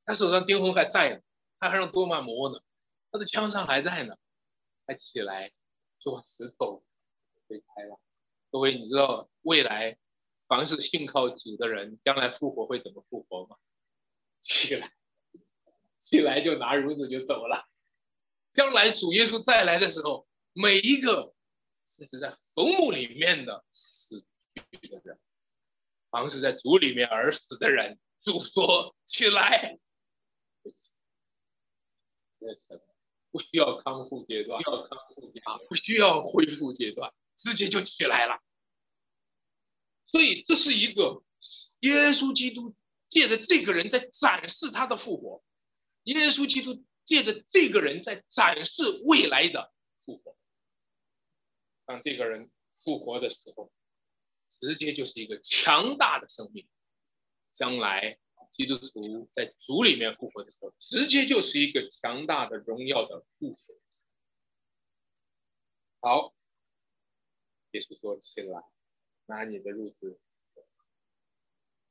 [0.07, 1.23] 他手上钉痕还在呢，
[1.59, 2.59] 他还让多玛摸呢，
[3.11, 4.17] 他的枪上还在呢，
[4.87, 5.53] 他起来
[5.99, 6.85] 就把石头
[7.47, 7.99] 推开了。
[8.51, 9.99] 各位，你知道未来
[10.47, 13.57] 凡是信靠主的人，将来复活会怎么复活吗？
[14.41, 14.93] 起来，
[15.99, 17.69] 起来就拿褥子就走了。
[18.53, 21.35] 将来主耶稣再来的时候，每一个
[21.85, 25.19] 甚至在坟墓里面的死去的人，
[26.11, 29.79] 凡是在主里面而死的人，主说起来，
[33.31, 37.13] 不需要康复阶段，不需要康复阶段，不需要恢复阶段。
[37.37, 38.43] 直接就起来了，
[40.09, 41.23] 所以这是一个
[41.83, 42.75] 耶稣基督
[43.09, 45.45] 借着这个人在展示他的复活，
[46.03, 49.73] 耶稣基督借着这个人在展示未来的
[50.05, 50.37] 复活。
[51.87, 52.51] 当这个人
[52.85, 53.71] 复活的时候，
[54.49, 56.69] 直接就是一个强大的生命。
[57.51, 58.19] 将来
[58.51, 63.57] 基督徒在主里面复活的时候，直接就是一个强大的荣耀的复活。
[66.01, 66.35] 好。
[67.73, 68.63] 耶稣说：“起来，
[69.27, 70.19] 拿你的褥子。”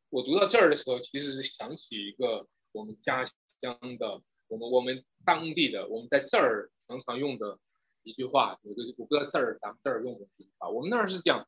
[0.10, 7.60] 我读到这儿的时候，其实是想起一个我们家乡的、我们我们当地的、我们在这儿常常用的
[8.02, 8.60] 一句话。
[8.64, 11.48] 有个我不知道这儿咱们这儿用的这句话，我们那儿是讲：“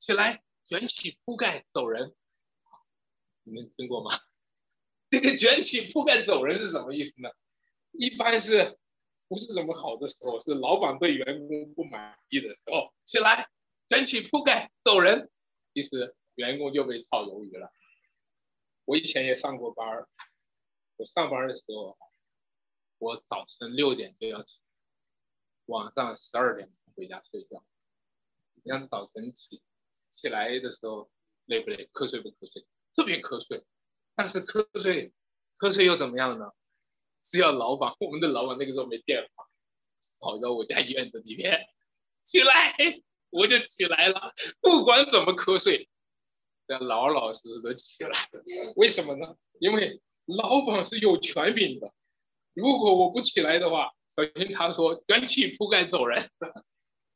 [0.00, 2.16] 起来，卷起铺盖走人。”
[3.44, 4.10] 你们听过吗？
[5.10, 7.30] 这个“卷起铺盖走人”是什么意思呢？
[7.92, 8.78] 一般是
[9.26, 10.38] 不是什么好的时候？
[10.40, 13.48] 是老板对员工不满意的时候，起来。
[13.88, 15.30] 卷起铺盖走人，
[15.72, 17.72] 其实员工就被炒鱿鱼了。
[18.84, 20.08] 我以前也上过班儿，
[20.96, 21.96] 我上班的时候，
[22.98, 24.60] 我早晨六点就要起，
[25.64, 27.64] 晚上十二点回家睡觉。
[28.62, 29.62] 你看早晨起
[30.10, 31.10] 起来的时候
[31.46, 31.88] 累不累？
[31.94, 32.66] 瞌睡不瞌睡？
[32.94, 33.64] 特别瞌睡。
[34.18, 35.12] 但是瞌睡，
[35.60, 36.50] 瞌睡又怎么样呢？
[37.22, 39.46] 是要老板，我们的老板那个时候没电话，
[40.18, 41.56] 跑到我家院子里面
[42.24, 42.74] 起来。
[43.30, 45.88] 我就起来了，不管怎么瞌睡，
[46.66, 48.10] 要老老实实的起来。
[48.74, 49.36] 为什么呢？
[49.60, 51.94] 因为老板是有权柄的。
[52.54, 56.28] 如果我不起来的话，小心他说卷起铺盖走人，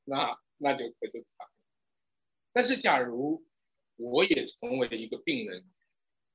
[0.05, 1.53] 那那就可就惨了。
[2.53, 3.45] 但是假如
[3.97, 5.67] 我也成为了一个病人，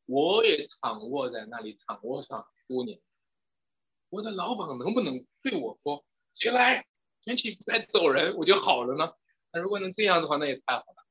[0.07, 2.99] 我也躺卧在那里躺卧上多年。
[4.09, 6.87] 我的老板能不能对我说起来，
[7.21, 9.13] 卷起铺盖走人，我就好了呢？
[9.51, 11.05] 那如果能这样的话，那也太好了。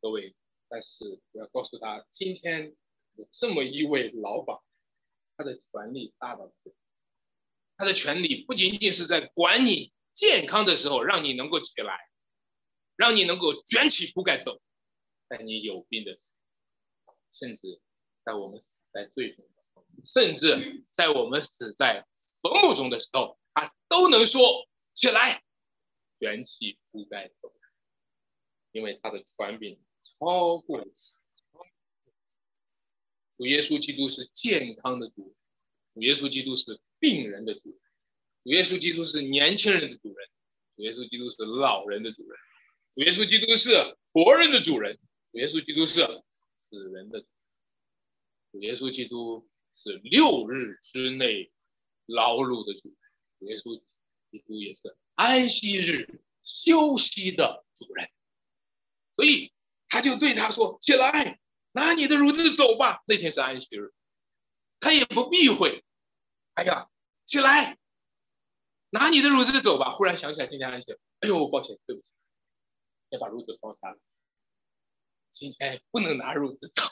[0.00, 0.36] 各位，
[0.68, 2.76] 但是我要告诉他，今天
[3.14, 4.56] 有这么一位老板，
[5.36, 6.52] 他的权力大到
[7.76, 11.98] 他的权利不仅仅是在管你健康的时候让你能够起来，
[12.94, 14.60] 让你能够卷起铺盖走，
[15.28, 16.16] 在你有病的，
[17.32, 17.80] 甚至
[18.26, 19.48] 在我们死在最终。
[20.04, 22.06] 甚至在我们死在
[22.42, 25.42] 坟墓中的时候，他都能说起来，
[26.18, 27.50] 元气铺盖走，
[28.72, 30.84] 因为他的传柄超过
[33.36, 35.34] 主耶稣基督是健康的主，
[35.94, 37.80] 主耶稣基督是病人的主，
[38.42, 40.28] 主耶稣基督是年轻人的主人，
[40.76, 42.38] 主耶稣基督是老人的主人，
[42.92, 44.98] 主耶稣基督是活人的主人，
[45.32, 46.02] 主耶稣基督是
[46.58, 47.26] 死人的主
[48.60, 49.48] 耶稣基督。
[49.78, 51.52] 是六日之内
[52.06, 52.96] 劳碌的主，
[53.40, 53.78] 耶稣
[54.30, 58.08] 基督也是安息日休息的主人，
[59.14, 59.52] 所以
[59.86, 61.38] 他就对他说：“起来，
[61.72, 63.92] 拿你的褥子走吧。”那天是安息日，
[64.80, 65.84] 他也不避讳。
[66.54, 66.88] 哎呀，
[67.26, 67.76] 起来，
[68.88, 69.90] 拿你的褥子走吧。
[69.90, 70.90] 忽然想起来今天安息，
[71.20, 72.08] 哎呦，抱歉，对不起，
[73.10, 73.98] 先把褥子放下了。
[75.28, 76.82] 今天不能拿褥子走。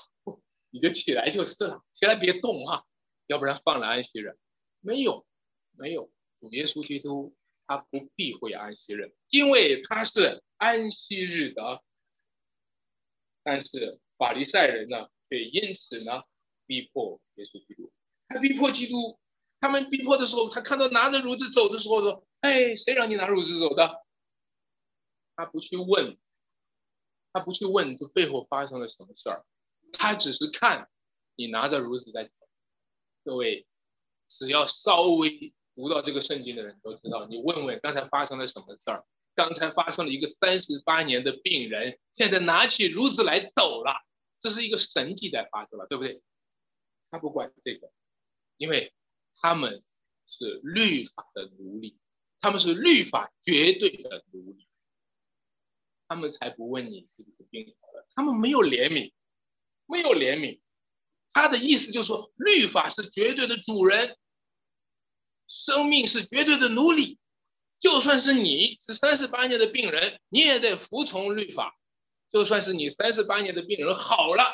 [0.75, 2.83] 你就起来就是了，起来别动啊，
[3.29, 4.37] 要不然放了安息日。
[4.81, 5.25] 没有，
[5.71, 7.33] 没有，主耶稣基督
[7.65, 11.81] 他不避讳安息日，因为他是安息日的。
[13.45, 16.25] 但是法利赛人呢，却因此呢
[16.67, 17.93] 逼迫耶稣基督。
[18.27, 19.21] 他逼迫基督，
[19.61, 24.03] 他们逼迫的时候，他看到拿着褥子走的时候说：“哎，谁让你拿褥子走的？”
[25.37, 26.19] 他不去问，
[27.33, 29.47] 他不去问这背后发生了什么事儿。
[29.97, 30.89] 他只是看
[31.37, 32.47] 你拿着褥子在走，
[33.25, 33.67] 各位，
[34.29, 39.05] 只要稍微读到这个圣经的人都知道，你问问刚才发生了什么事儿？
[39.35, 44.05] 刚才发生了一个三十八年的病人，现在拿起褥子来走了，
[44.41, 46.23] 这是一个神迹在发生了，对不对？
[47.11, 47.91] 他不管这个，
[48.57, 48.95] 因为
[49.41, 49.83] 他们
[50.27, 51.99] 是律法的奴隶，
[52.41, 54.69] 他们是律法绝对的奴隶，
[56.07, 59.13] 他们才不问你是不是病好了，他们没有怜悯。
[59.87, 60.61] 没有怜悯，
[61.31, 64.17] 他的意思就是说，律法是绝对的主人，
[65.47, 67.19] 生命是绝对的奴隶。
[67.79, 71.71] 就算是你是三十八年的病人，你也得服从律法；
[72.31, 74.45] 就算是你三十八年的病人好了，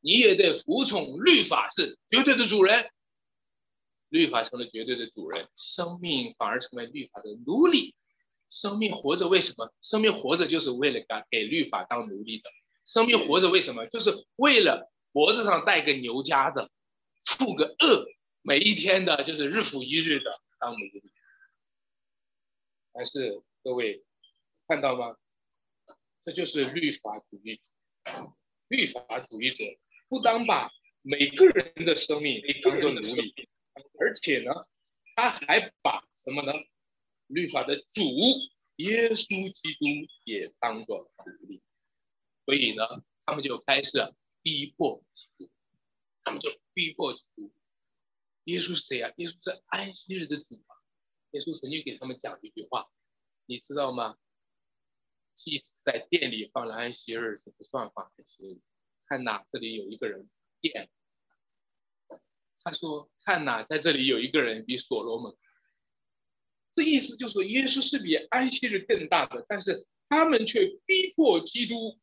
[0.00, 2.90] 你也得服从律法是绝对的主人。
[4.08, 7.94] 律法成了绝对的主人，生命反而成为律法的奴隶。
[8.48, 9.72] 生命活着为什么？
[9.80, 12.50] 生命活着就是为了给给律法当奴隶的。
[12.84, 13.86] 生命活着为什么？
[13.86, 16.70] 就是为了脖子上带个牛夹子，
[17.24, 18.06] 负个恶，
[18.42, 21.02] 每一天的就是日复一日的当奴隶。
[22.92, 24.04] 但是各位
[24.66, 25.16] 看到吗？
[26.22, 27.60] 这就是律法主义。
[28.68, 29.64] 律法主义者
[30.08, 30.70] 不当把
[31.02, 33.34] 每个人的生命当做奴隶，
[34.00, 34.52] 而且呢，
[35.14, 36.52] 他还把什么呢？
[37.26, 38.02] 律法的主
[38.76, 39.86] 耶稣基督
[40.24, 41.62] 也当做奴隶。
[42.44, 42.82] 所以呢，
[43.24, 43.98] 他们就开始
[44.42, 45.50] 逼迫基督，
[46.24, 47.52] 他们就逼迫基督。
[48.44, 49.12] 耶稣是谁啊？
[49.16, 50.74] 耶稣是安息日的主啊！
[51.30, 52.90] 耶稣曾经给他们讲一句话，
[53.46, 54.18] 你知道吗？
[55.36, 58.60] 祭司在店里放了安息日是不算放安息日。
[59.06, 60.28] 看呐，这里有一个人
[60.60, 60.90] 店。
[62.64, 65.36] 他说：“看呐，在这里有一个人比所罗门。”
[66.72, 72.00] 这意思就是说，耶稣是比安息日更大的，但是他们却逼迫基督。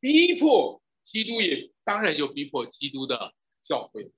[0.00, 4.10] 逼迫基督也当然就逼迫基督的教会，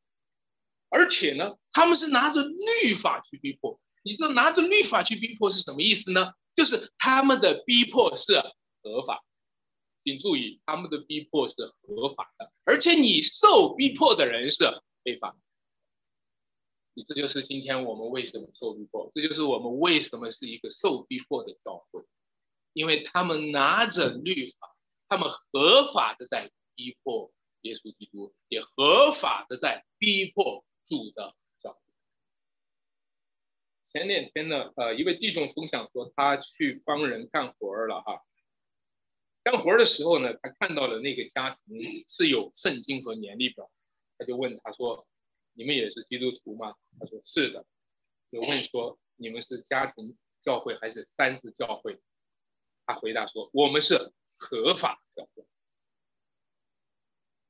[0.89, 3.81] 而且呢，他们是拿着律法去逼迫。
[4.03, 6.33] 你知道拿着律法去逼迫是什么意思呢？
[6.55, 8.35] 就是他们的逼迫是
[8.83, 9.25] 合法。
[10.05, 14.65] 请注意，他们的逼迫是合法的，而且你受逼迫的人是
[15.05, 15.37] 非法。
[16.95, 22.03] 你这就是今天我们为什么受逼迫，这就是我们为什么是一个受逼迫的教会，
[22.73, 24.72] 因为他们拿着律法。
[25.13, 31.79] 他们合法的在逼迫耶稣基督，也合法的在逼迫主的教。
[33.85, 38.23] 前两天呢，呃，一位弟兄分享说，他去帮人干活了哈。
[39.43, 41.77] 干活的时候呢，他看到了那个家庭
[42.09, 43.71] 是有圣经和年历表，
[44.17, 45.07] 他就问他说
[45.53, 47.67] ：“你们也是基督徒吗？”他说：“是的。”
[48.33, 52.01] 就问说：“你们是家庭教会还是三字教会？”
[52.87, 54.11] 他回答说：“我们是。”
[54.43, 55.29] 合法的，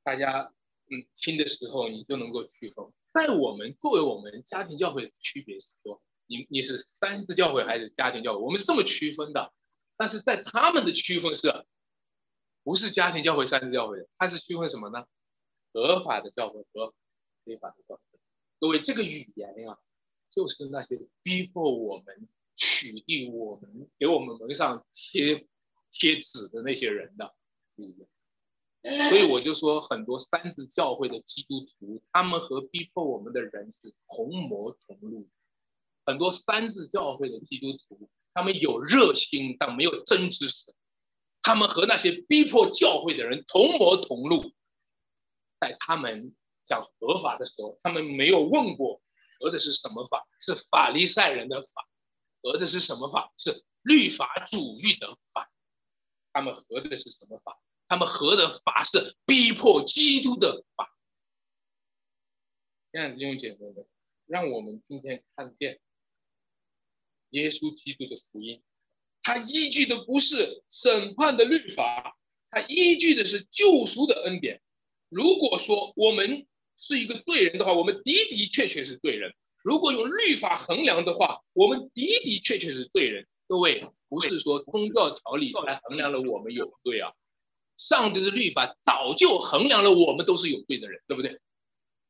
[0.03, 0.53] 大家
[0.91, 2.93] 嗯听的时候，你就能够区分。
[3.09, 8.41] 在我们作为我们家庭教会的区别是说，你你是三字教会还是家庭教会？
[8.41, 9.53] 我们是这么区分的。
[9.97, 11.65] 但是在他们的区分是，
[12.63, 15.07] 不是家庭教会、三字教会的，它是区分什么呢？
[15.73, 16.95] 合法的教会和
[17.45, 18.03] 非法的教会。
[18.59, 19.79] 各位，这个语言呀，
[20.31, 25.47] 就是那些逼迫我们取缔我们、给我们门上贴
[25.93, 27.35] 贴纸的那些人的。
[29.09, 35.29] 所以我就说，很多三字教会的基督徒，他们和逼迫我们的人是同魔同路。
[36.05, 40.75] 很多三字教会的基督徒，他们有热心，但没有真知识。
[41.43, 44.53] 他们和那些逼迫教会的人同魔同路，
[45.61, 46.35] 在他们
[46.65, 49.01] 讲合法的时候，他们没有问过
[49.39, 51.69] 合的是什么法，是法利赛人的法；
[52.43, 55.52] 合的是什么法，是律法主义的法。
[56.33, 57.61] 他们合的是什么法？
[57.89, 60.89] 他们合的法是逼迫基督的法。
[62.91, 63.87] 亲爱的弟兄姐妹们，
[64.27, 65.81] 让我们今天看见
[67.31, 68.63] 耶稣基督的福音，
[69.23, 72.17] 他依据的不是审判的律法，
[72.49, 74.63] 他依据的是救赎的恩典。
[75.09, 76.47] 如果说我们
[76.79, 79.31] 是一个罪人的话，我们的的确确是罪人；
[79.63, 83.29] 如果用律法衡量的话，我们的的确确是罪人。
[83.53, 87.13] 各位，不是说宗教条例来衡量了我们有罪啊。
[87.77, 91.39] 上帝的律法早就衡量了我们都是有罪的人，对不对？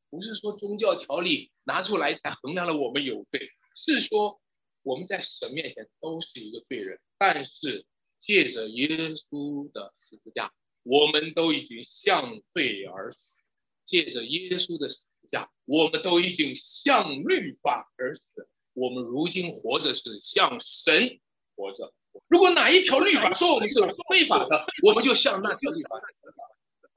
[0.08, 4.40] 不是说宗教条例拿出来才衡量了我们有罪，是说
[4.84, 7.00] 我们在神面前都是一个罪人。
[7.18, 7.86] 但是
[8.20, 10.52] 借着耶稣的十字架，
[10.84, 13.40] 我们都已经向罪而死；
[13.84, 18.48] 借着耶稣的十字架，我们都已经向律法而死。
[18.74, 21.18] 我们如今活着是向神
[21.56, 21.92] 活着。
[22.28, 23.80] 如果哪一条律法说我们是
[24.10, 26.34] 非法的，我们就向那条律法死了；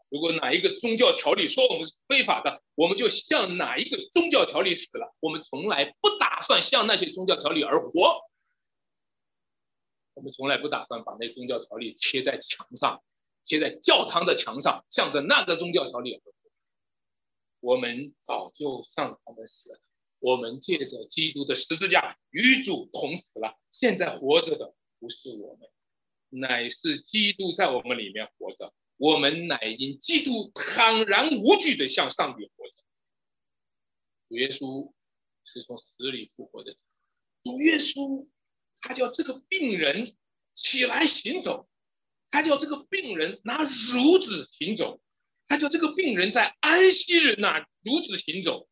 [0.10, 5.16] 如果哪一个宗教条例说我们是非法的，我们就向哪一个宗教条例死了。
[5.20, 8.22] 我们从来不打算向那些宗教条例而活，
[10.16, 13.01] 我们从来不打算把那宗教条例贴在墙上，
[13.43, 16.32] 贴在教堂的墙上，向着那个宗教条例而活。
[17.62, 19.80] 我们早就向他们死了。
[20.26, 23.59] 我们借着基督的十字架与主同死了。
[23.69, 24.73] 现在活着的。
[24.97, 25.69] 不是我们，
[26.41, 28.73] 乃是基督在我们里面活着。
[28.97, 32.73] 我们乃因基督坦然无惧的向上帝活着。
[34.28, 34.91] 主耶稣
[35.43, 36.80] 是从死里复活的主。
[37.43, 38.28] 主耶稣，
[38.82, 40.15] 他叫这个病人
[40.55, 41.69] 起来行走，
[42.32, 45.01] 他叫这个病人拿褥子行走，
[45.47, 48.67] 他叫这个病人在安息日拿褥子行走，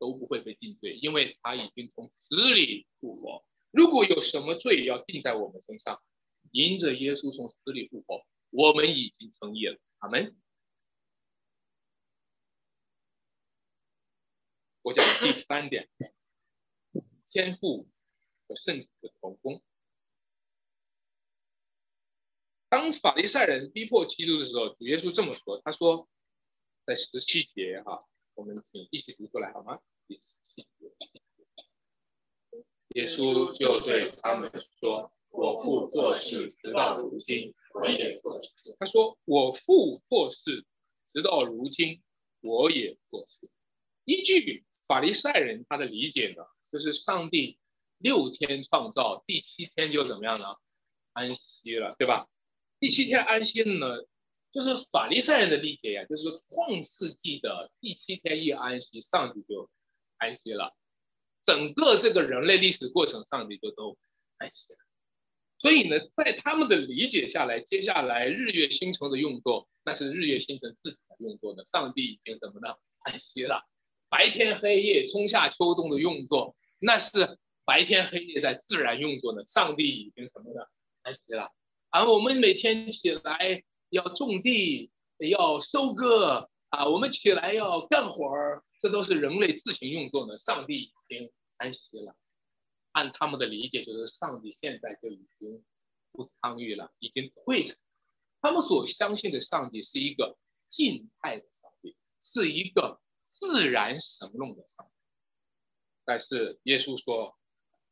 [0.00, 3.44] 都不会被定罪，因为他已经从死里复活。
[3.70, 6.02] 如果有什么罪要定在我们身上，
[6.50, 9.78] 因着耶稣从死里复活，我们已经成义了。
[9.98, 10.34] 阿门。
[14.82, 15.90] 我讲第三点，
[17.26, 17.86] 天赋
[18.48, 19.62] 和圣子的同工。
[22.70, 26.08] 当法利赛人逼迫基督的时候，主耶稣这么说：“他说，
[26.86, 28.08] 在十七节哈，
[28.40, 29.78] 我们请一起读出来好吗？”
[32.96, 40.64] 耶稣就对他们说：“我父做事，直到如今，我也做事。”他说：“我父做事，
[41.06, 42.02] 直到如今，
[42.40, 43.50] 我也做事。”
[44.06, 47.58] 依据法利赛人他的理解呢，就是上帝
[47.98, 50.46] 六天创造，第七天就怎么样呢？
[51.12, 52.26] 安息了，对吧？
[52.80, 54.04] 第七天安息了呢，
[54.52, 59.70] 就是法利赛人的理解呀，就是创世纪的第七天一安息，上帝就
[60.16, 60.74] 安息了。
[61.42, 63.96] 整个这个人类历史过程上，你就都
[64.38, 64.78] 安息了。
[65.58, 71.64] 所以呢，在他们的理解下来，接下来日月星辰的运作，那是日月星辰自己的运作的。
[71.66, 72.74] 上帝已经怎么呢？
[73.00, 73.64] 安息了。
[74.08, 79.44] 白天黑夜、春夏秋冬的运作，那是白天黑夜在自然运作的。
[79.46, 80.66] 上帝已经什么呢？
[81.02, 81.50] 安息了。
[81.90, 88.64] 而我们每天起来要种地，要收割啊，我们起来要干活儿。
[88.80, 92.16] 这都是人类自行运作的，上帝已经安息了。
[92.92, 95.62] 按他们的理解，就是上帝现在就已经
[96.12, 97.76] 不参与了，已经退场。
[98.40, 100.38] 他们所相信的上帝是一个
[100.68, 104.92] 静态的上帝，是一个自然神论的上帝。
[106.06, 107.36] 但是耶稣说：“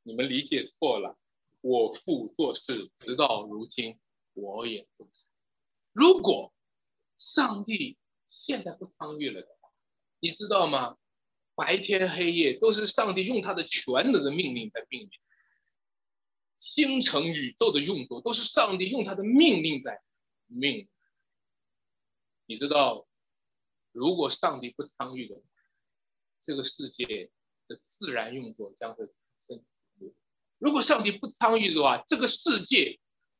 [0.02, 1.18] 你们理解错了，
[1.60, 4.00] 我父做事，直到如今，
[4.32, 5.26] 我也不是。
[5.98, 6.52] 如果
[7.16, 9.68] 上帝现在不参与了的话。”
[10.20, 10.96] 你知道吗？
[11.54, 15.10] 白天黑夜都是上帝用他的全能的命令在命令，
[16.56, 20.02] 星辰宇宙的运作都是上帝用他的命令在
[20.46, 20.88] 命令。
[22.46, 23.08] 你知道
[23.92, 25.42] 如果上帝不参与的话，
[26.42, 27.30] 这个世界
[27.68, 29.04] 的自然运作将会
[29.40, 29.64] 生
[30.58, 32.98] 如果上帝不参与的话，这个世界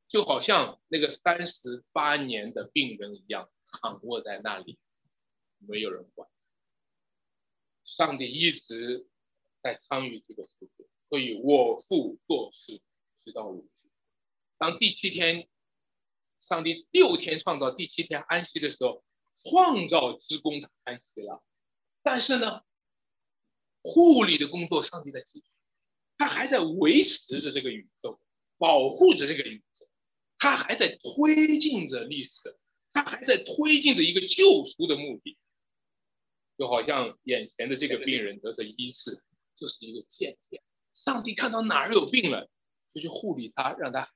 [0.08, 4.78] 就好像那个三十八年的病人一样，躺卧在那里，
[5.58, 6.28] 没有人管。
[7.84, 9.06] 上帝一直
[9.58, 12.80] 在参与这个世界，所以我父做事
[13.16, 13.90] 直到如今。
[14.56, 15.48] 当第七天，
[16.38, 19.04] 上帝六天创造，第七天安息的时候，
[19.34, 21.44] 创造之功他安息了。
[22.02, 22.62] 但是呢，
[23.82, 25.44] 护理的工作上帝在继续。
[26.16, 28.20] 他还在维持着这个宇宙，
[28.56, 29.64] 保护着这个宇宙，
[30.38, 32.58] 他还在推进着历史，
[32.90, 35.36] 他还在推进着一个救赎的目的。
[36.56, 39.22] 就好像眼前的这个病人得的医治，
[39.54, 40.60] 就是一个见证。
[40.94, 42.48] 上帝看到哪儿有病了，
[42.88, 44.10] 就去护理他，让他好。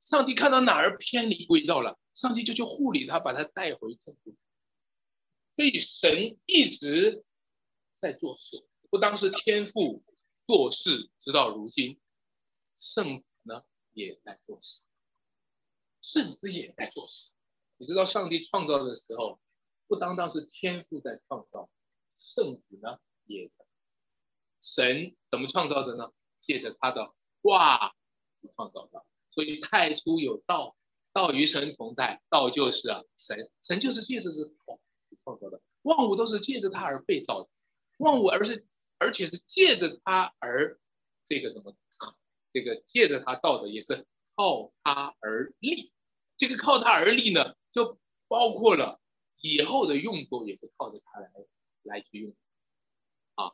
[0.00, 4.34] 上帝看到哪儿偏离轨道了，上帝就去护理他，把他带回正轨。
[5.50, 7.24] 所以神一直
[7.94, 10.02] 在做事，不当是天赋。
[10.46, 12.00] 做事直到如今，
[12.74, 13.62] 圣子呢
[13.92, 14.80] 也在做事，
[16.00, 17.30] 圣子也在做事。
[17.76, 19.40] 你知道，上帝创造的时候，
[19.86, 21.70] 不单单是天赋在创造，
[22.16, 23.64] 圣子呢也在。
[24.60, 26.12] 神怎么创造的呢？
[26.40, 27.94] 借着他的话
[28.54, 29.04] 创造的。
[29.30, 30.76] 所以太初有道，
[31.12, 34.78] 道与神同在，道就是神，神就是借着这话
[35.24, 35.60] 创造的。
[35.82, 37.48] 万物都是借着他而被造的，
[37.98, 38.66] 万物而是。
[39.02, 40.78] 而且是借着他而
[41.24, 41.74] 这个什么，
[42.52, 44.06] 这个借着他道的也是
[44.40, 45.92] 靠他而立，
[46.38, 48.98] 这个靠他而立呢，就包括了
[49.42, 51.30] 以后的用作也是靠着他来
[51.82, 52.34] 来去用，
[53.34, 53.52] 啊，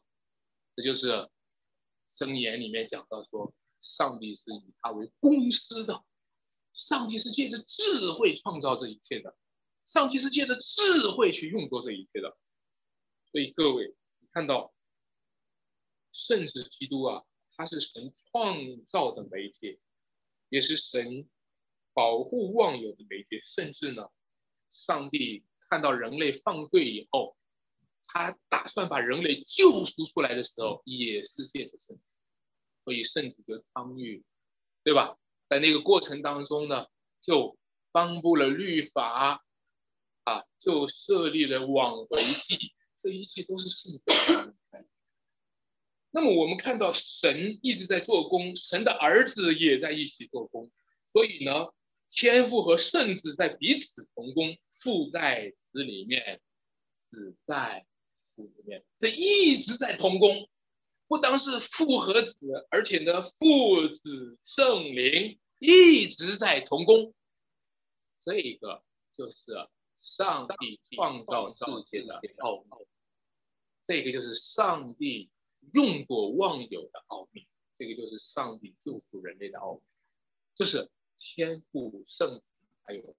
[0.73, 1.29] 这就是
[2.09, 6.05] 箴言里面讲到说，上帝是以他为公司的，
[6.73, 9.37] 上帝是借着智慧创造这一切的，
[9.87, 12.39] 上帝是借着智慧去用作这一切的，
[13.33, 13.97] 所以各位
[14.31, 14.73] 看到。
[16.13, 17.25] 圣子基督啊，
[17.59, 18.57] 他是神创
[18.87, 19.79] 造的媒介，
[20.49, 21.29] 也是神
[21.93, 23.41] 保护忘友的媒介。
[23.43, 24.09] 甚至呢，
[24.71, 27.37] 上帝看到人类犯罪以后，
[28.05, 32.19] 他打算把人类救赎出来的时候，也是借着圣子，
[32.85, 34.25] 所以圣子就参与，
[34.85, 35.19] 对吧？
[35.49, 36.87] 在那个过程当中呢，
[37.21, 37.59] 就
[37.93, 39.45] 颁布了律法，
[40.25, 44.03] 啊，就设立了挽回祭，这一切都是圣子。
[46.17, 50.71] 那么我们看到神一直在做工，神的儿子也在一起做工，
[51.13, 51.75] 所以呢，
[52.09, 56.41] 天父和圣子在彼此同工，父在子里面，
[57.11, 57.85] 子在
[58.35, 60.49] 父里面，这一直在同工，
[61.07, 67.13] 不单是父和子，而且呢，父子圣灵一直在同工，
[68.25, 68.83] 这个
[69.15, 71.61] 就是上帝创造世
[71.91, 72.87] 界的奥秘，
[73.87, 75.31] 这个就是上帝。
[75.75, 79.83] 用作忘有的奥秘，这个就是上帝救赎人类的奥秘，
[80.55, 82.43] 这是天赋圣子
[82.83, 83.17] 还有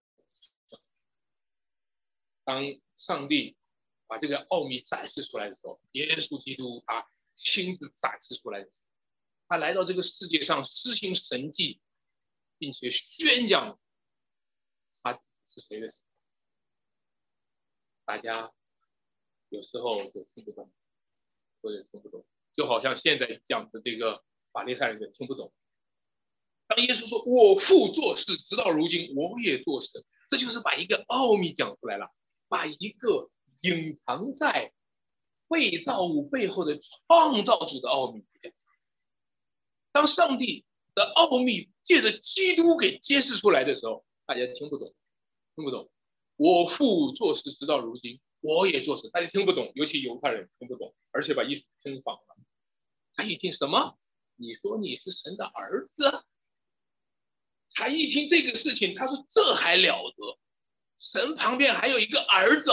[2.44, 2.64] 当
[2.96, 3.58] 上帝
[4.08, 8.66] 把这个奥秘展示出来的时候，耶稣基督他亲自展示出来，
[9.48, 11.82] 他来到这个世界上施行神迹，
[12.58, 13.78] 并且宣讲
[15.04, 16.08] 他是谁的时候，
[18.06, 18.54] 大家
[19.50, 20.72] 有时候就听不懂，
[21.62, 22.26] 或者听不懂。
[22.58, 25.54] 就好像现在讲的这个法利赛人听不懂。
[26.66, 29.90] 当耶稣说“我父做事，直到如今，我也做事”，
[30.28, 32.10] 这就是把一个奥秘讲出来了，
[32.50, 33.30] 把一个
[33.62, 34.74] 隐藏在
[35.48, 38.26] 被造物背后的创造主的奥秘。
[39.92, 44.94] 当上帝的奥秘借着基督给揭示出来的时候，大家听不懂，
[45.56, 45.92] 听不懂。
[46.36, 52.22] 我父做事，直到如今，我也做事，大家听不懂，尤其犹太人听不懂，而且把意思听反了。
[53.18, 53.98] 他一听什么？
[54.36, 56.24] 你说你是神的儿子？
[57.74, 60.40] 他一听这个事情，他说这还了得？
[61.00, 62.72] 神旁边还有一个儿子，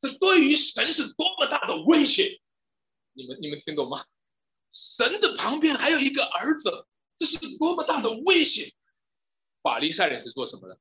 [0.00, 2.40] 这对于神是多么大的威胁！
[3.14, 4.06] 你们你们听懂吗？
[4.70, 8.72] 神的旁边还有一个儿子，这是多么大的威胁！
[9.60, 10.78] 法利赛人是做什么的？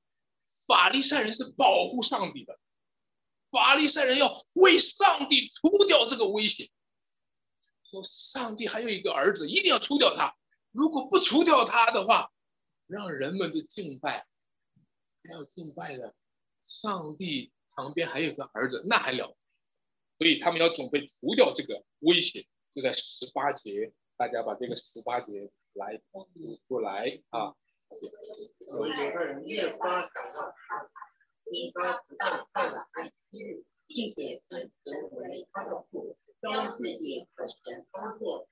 [0.67, 2.59] 法利赛人是保护上帝的，
[3.49, 6.69] 法利赛人要为上帝除掉这个威胁。
[7.93, 10.35] 说上帝还有一个儿子，一定要除掉他。
[10.71, 12.31] 如果不除掉他的话，
[12.87, 14.25] 让人们的敬拜
[15.23, 16.15] 还要敬拜的
[16.63, 19.37] 上帝旁边还有个儿子，那还了得？
[20.17, 26.27] 所以他们要准备除掉这个威胁，就在十八节，大家把这个十八节来读
[26.67, 27.53] 出来啊。
[33.85, 37.25] 并且尊神为他的父，将自己
[37.91, 38.47] 当作。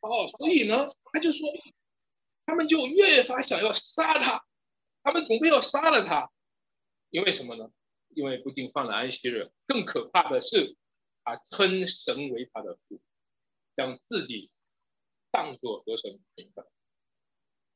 [0.00, 1.46] 哦，所以呢，他就说，
[2.46, 4.42] 他们就越发想要杀他，
[5.02, 6.30] 他们准备要杀了他，
[7.10, 7.70] 因为什么呢？
[8.08, 10.76] 因为不仅犯了安息日，更可怕的是，
[11.22, 13.00] 他称神为他的父，
[13.74, 14.50] 将自己
[15.30, 16.18] 当作和神。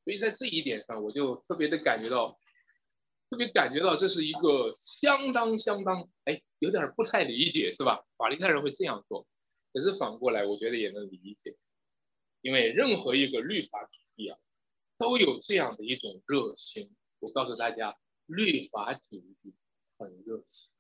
[0.05, 2.39] 所以在这一点上，我就特别的感觉到，
[3.31, 8.05] 特别感觉到这是一个相当相当哎，有点不太理解，是吧？
[8.17, 9.27] 法利赛人会这样做，
[9.75, 11.59] 可是反过来，我觉得也能理解。
[12.41, 14.39] 因为任何一个律法主义啊，
[14.97, 16.95] 都有这样的一种热心。
[17.19, 19.55] 我告诉大家，律法主义
[19.99, 20.71] 很热心。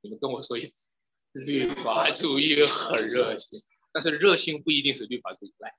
[0.00, 0.90] 你们跟我说一次，
[1.32, 3.60] 律法主义很热心。
[3.92, 5.54] 但是热心不一定是律法主义。
[5.58, 5.74] 来，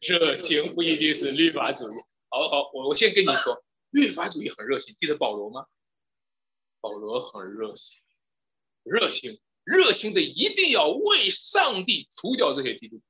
[0.00, 1.94] 热心不一定是律法主义。
[2.28, 4.96] 好好，我我先跟你说，律法主义很热心。
[5.00, 5.66] 记得保罗吗？
[6.80, 8.02] 保罗很热心，
[8.82, 13.00] 热心，热心的一定要为上帝除掉这些基督。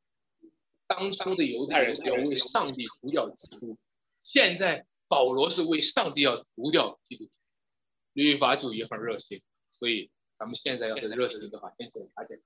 [0.86, 3.76] 当初的犹太人是要为上帝除掉基督，
[4.20, 7.28] 现在保罗是为上帝要除掉基督。
[8.12, 12.44] 律法主义很热心，所以咱们现在要是热心的话，先检查检查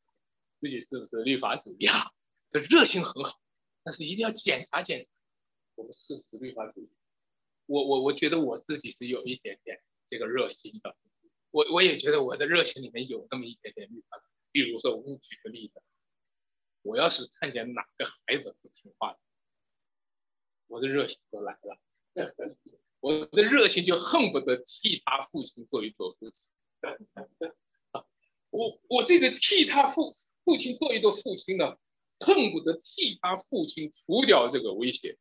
[0.60, 2.12] 自己是不是律法主义啊？
[2.48, 3.38] 这热心很好，
[3.82, 5.08] 但是一定要检查检查
[5.74, 6.88] 我们是不是律法主义。
[7.66, 10.96] 我我我觉得我自己是有一点点这个热心的，
[11.50, 14.22] 我我也觉得我的热情里面有那么一点点律法。
[14.50, 15.82] 比如说，我给你举个例子。
[16.82, 19.18] 我要是看见哪个孩子不听话，
[20.68, 21.78] 我的热情就来了，
[23.00, 26.48] 我的热情就恨不得替他父亲做一做父亲。
[28.48, 31.76] 我我这个替他父父亲做一做父亲呢，
[32.20, 35.18] 恨不得替他父亲除掉这个威胁。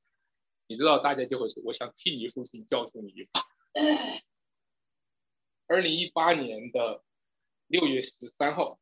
[0.68, 3.44] 你知道，大家就会说，我想替你父亲教训你一番。
[5.68, 7.04] 二零一八年的
[7.68, 8.80] 六月十三号，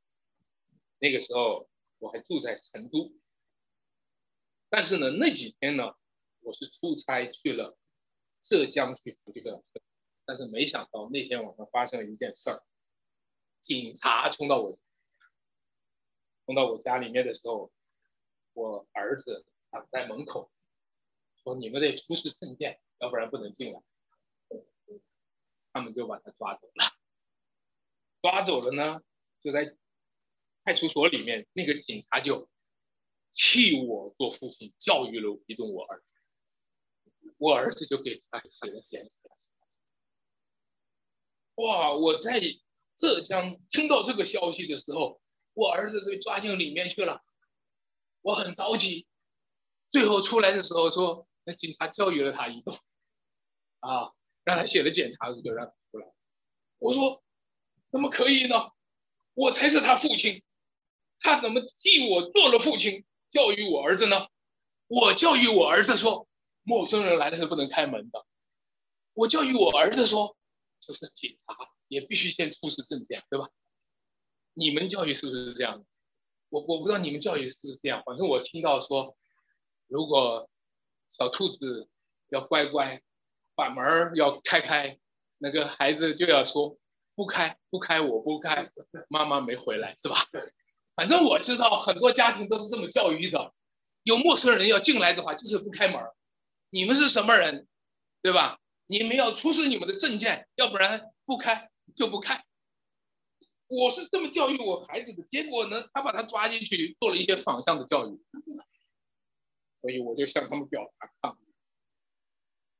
[1.00, 1.70] 那个时候。
[1.98, 3.14] 我还住在成都，
[4.70, 5.96] 但是呢，那几天呢，
[6.42, 7.78] 我是出差去了
[8.44, 9.44] 浙江去福建，
[10.26, 12.62] 但是没想到那天晚上发生了一件事儿，
[13.62, 14.78] 警察冲到我，
[16.46, 17.72] 冲到我家里面的时候，
[18.52, 20.52] 我儿子挡在门口，
[21.44, 23.82] 说你们得出示证件，要不然不能进来，
[25.76, 26.86] 他们就把他抓走了，
[28.22, 29.02] 抓走了呢，
[29.44, 29.76] 就在。
[30.68, 32.50] 派出所里面那个警察就
[33.32, 36.06] 替我做父亲教育了一顿我儿子，
[37.38, 39.16] 我儿子就给他写了检查。
[41.62, 41.94] 哇！
[41.94, 42.42] 我在
[42.96, 45.22] 浙江听到这个消息的时候，
[45.54, 47.24] 我儿子被抓进里面去了，
[48.22, 49.08] 我很着急。
[49.88, 52.76] 最后出来的时候说，那警察教育了他一顿，
[53.82, 54.16] 啊，
[54.46, 56.08] 让他写了检查就让他出来。
[56.78, 57.22] 我说，
[57.92, 58.72] 怎么可以呢？
[59.34, 60.42] 我才是他父亲。
[61.20, 64.28] 他怎么替我做了父亲，教育我儿子呢？
[64.88, 66.28] 我教育我儿子说，
[66.62, 68.26] 陌生人来的是不能开门的。
[69.14, 70.38] 我教育我儿子说，
[70.80, 73.50] 就是警察也必须先出示证件，对吧？
[74.54, 75.86] 你们教育是不是这样的？
[76.50, 79.18] 我我不知道你们教育是不是这样，反正我听到说，
[79.88, 80.50] 如果
[81.10, 81.90] 小兔子
[82.28, 83.02] 要乖乖，
[83.56, 85.00] 把门要开开，
[85.38, 86.78] 那个孩子就要说
[87.16, 88.70] 不开不开，我不开，
[89.10, 90.18] 妈妈没回来，是吧？
[90.96, 93.54] 反正我知道很多家庭都是这么教育的，
[94.04, 96.02] 有陌生人要进来的话，就是不开门。
[96.70, 97.68] 你们是什么人，
[98.22, 98.60] 对吧？
[98.88, 102.44] 你们要出示你们的证件，要不然不开就不开。
[103.68, 108.22] 我是这么教育我孩子的，结果呢，他把他抓进去做了一些反向的教育，
[109.82, 111.45] 所以我就向他们表达抗议。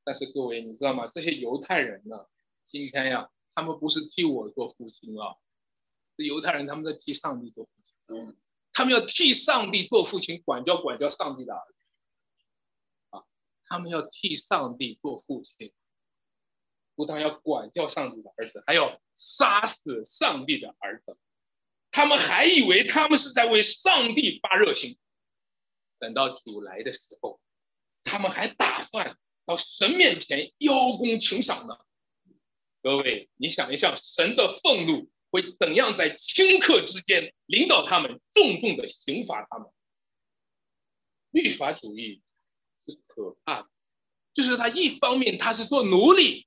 [0.06, 1.08] 但是各位，你知道吗？
[1.12, 2.28] 这些犹太人呢，
[2.64, 5.36] 今天呀，他们不是替我做父亲了，
[6.16, 7.92] 这犹太人他们在替上帝做父亲。
[8.06, 8.36] 嗯，
[8.72, 11.74] 他们要替上帝做父亲，管教管教上帝的儿子
[13.10, 13.24] 啊！
[13.64, 15.72] 他们要替上帝做父亲，
[16.94, 21.18] 不但要管教上帝的儿子，还要杀死上帝的儿子。
[21.90, 24.96] 他们还以为他们是在为上帝发热心，
[25.98, 27.40] 等到主来的时候，
[28.04, 31.78] 他们还打算到神面前邀功请赏呢。
[32.82, 35.08] 各位，你想一想，神的愤怒。
[35.28, 39.68] 会怎样在顷刻之间领导他们，重重的刑罚他们？
[41.30, 42.22] 律法主义
[42.78, 43.68] 是可怕的，
[44.32, 46.46] 就是他一方面他是做奴隶，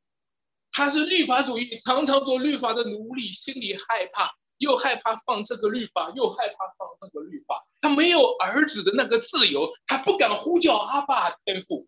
[0.71, 11.85] 他是律法主义，常常做律法的奴隶，心里害怕，又害怕放这个律法，又害怕放那个律法，他没有儿子的那个自由，他不敢呼叫阿爸天父。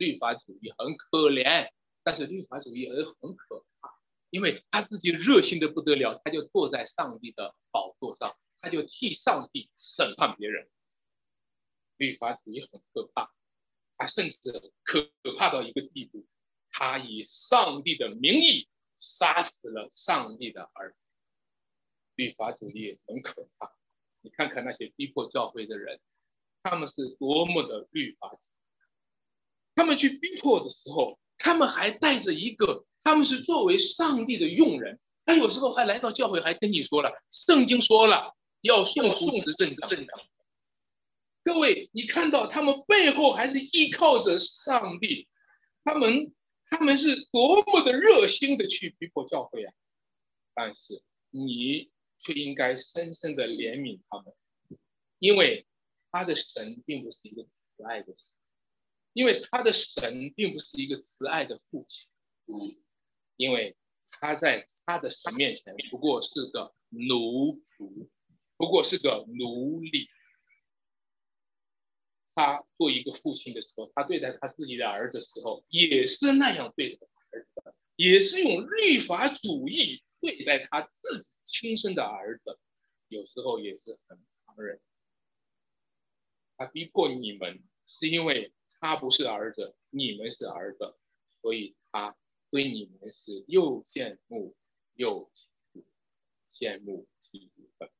[0.00, 1.68] 律法主义很可怜，
[2.02, 3.94] 但是律法主义也很可怕。
[4.30, 10.70] 因为他自己热心的不得了，他就坐在上帝的宝座上，他就替上帝审判别人。
[11.98, 13.30] 律法主义很可怕，
[13.94, 16.26] 他甚至可怕到一个地步，
[16.70, 21.06] 他以上帝的名义杀死了上帝的儿子。
[22.14, 23.76] 律法主义很可怕，
[24.22, 26.00] 你看看那些逼迫教会的人，
[26.62, 28.59] 他们是多么的律法主义。
[29.74, 39.88] 他们去逼迫的时候，他们还带着一个，他们是作为上帝的用人，他有时候还来到教会，还跟你说了，圣经说了要送送执政长。
[41.42, 45.26] 各位，你看到他们背后还是依靠着上帝，
[45.82, 46.34] 他们
[46.66, 49.72] 他们是多么的热心的去逼迫教会啊！
[50.52, 54.34] 但是你却应该深深的怜悯他们，
[55.18, 55.66] 因为
[56.10, 58.34] 他的神并不是一个慈爱的神，
[59.12, 62.08] 因为他的神并不是一个慈爱的父亲，
[63.36, 63.76] 因为
[64.08, 68.08] 他在他的神面前不过是个奴仆，
[68.56, 70.08] 不过是个奴隶。
[72.32, 82.58] 他做一个父亲的时候，他对待他自己的儿子的时候，也是那样对待儿子的，也是用律法主义对待他自己亲生的儿子，
[83.08, 84.80] 有时候也是很残忍。
[86.56, 90.96] 他逼迫你们，是因为他不是儿子，你们是儿子，
[91.40, 92.16] 所以他
[92.50, 94.56] 对你们是又羡慕
[94.94, 95.30] 又
[96.50, 97.90] 羡慕嫉妒恨。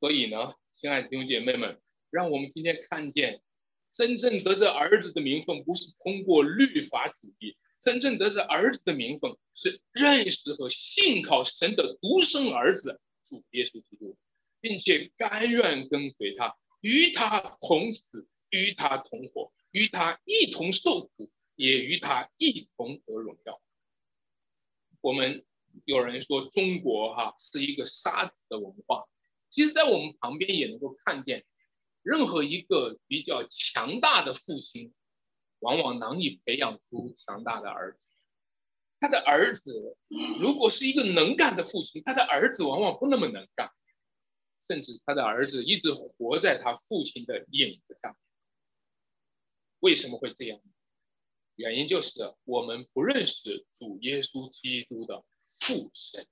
[0.00, 1.80] 所以呢，亲爱的弟兄姐妹们。
[2.10, 3.42] 让我们今天看见，
[3.92, 14.16] 真正得着儿子的名分，不是通过律法主义；真正得着儿子的名分，是认识和信靠神的独生儿子主耶稣基督，
[14.62, 23.60] 并且甘愿跟随他，与他同死，与他同活，与他一同受苦，也与他一同得荣耀。
[25.00, 25.44] 我们
[25.84, 29.06] 有人说中国哈是一个杀子的文化，
[29.50, 31.44] 其实，在我们旁边也能够看见。
[32.02, 34.94] 任何一个比较强大的父亲，
[35.58, 37.98] 往往难以培养出强大的儿子。
[38.98, 39.96] 他的儿子
[40.40, 43.70] 如果是一个能干的父亲，他的儿子往往不那么能干，
[44.66, 48.16] 甚至他的儿子一直活在他父亲的影子下。
[49.80, 50.60] 为什么会这样？
[51.56, 56.26] 原因就是我们不认识主耶稣基督的父神，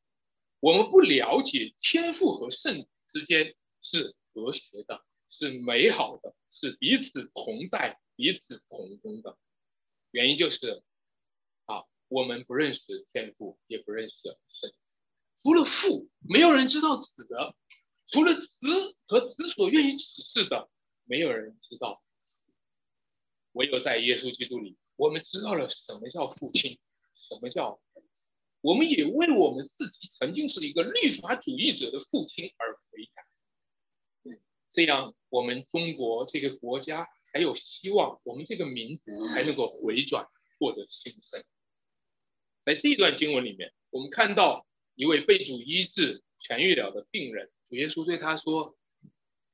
[0.61, 5.05] 我们不了解天父和圣之间是和谐的。
[5.29, 9.37] 是美好的，是彼此同在、彼此同工的。
[10.13, 10.85] 原因就是，
[11.65, 14.73] 啊，我们不认识天父，也不认识圣。
[15.37, 17.57] 除了父，没有人知道子的；
[18.07, 20.71] 除了子和子所愿意指示的，
[21.03, 22.01] 没有人知道。
[23.57, 26.79] 唯有在耶稣基督里，我们知道了什么叫父亲，
[27.15, 27.81] 什么叫……
[28.61, 33.23] 我们也为我们自己曾经是一个律法主义者的父亲而悔改。
[34.71, 40.29] 这样，我们中国这个国家才有希望，我们这个民族才能够回转，
[40.59, 41.43] 获得新生。
[42.63, 48.77] 在这段经文里面，我们看到一位被主医治痊愈了的病人，主耶稣对他说：“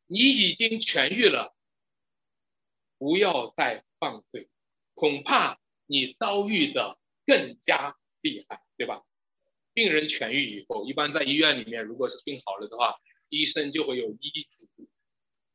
[0.08, 1.54] 你已经痊愈了，
[2.98, 4.50] 不要再犯罪，
[4.94, 9.04] 恐怕你遭遇的更加厉害，对吧？”
[9.72, 12.96] 病人痊愈以后，一般在医院里面，如果是病好了的话，
[13.28, 14.88] 医生就会有医嘱。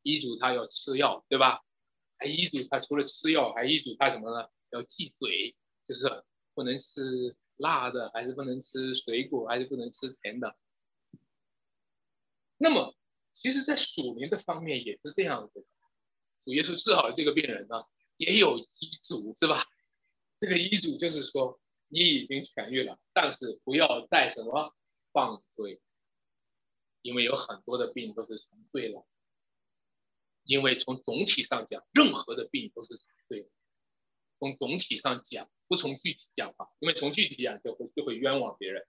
[0.01, 1.59] 医嘱他要吃药，对吧？
[2.17, 4.47] 还医嘱他除了吃药，还医嘱他什么呢？
[4.69, 5.53] 要忌嘴，
[5.85, 6.23] 就是
[6.53, 10.55] 不能吃辣的，还是不能吃水果，还是不能吃甜的。
[12.57, 12.95] 那么，
[13.33, 15.65] 其实，在属灵的方面也是这样子的。
[16.39, 17.75] 主耶稣治好了这个病人呢，
[18.18, 18.65] 也有医
[19.03, 19.63] 嘱，是吧？
[20.39, 24.76] 这个医嘱就是说，你已经痊愈了，但是不要再什么
[25.11, 25.82] 犯罪，
[27.01, 29.07] 因为有很多的病都是从罪了。
[30.43, 33.51] 因为从总体上讲，任何的病都是从对。
[34.39, 38.88] 从总体上讲，不从具体讲啊，因为从具体讲就会就会冤枉别人。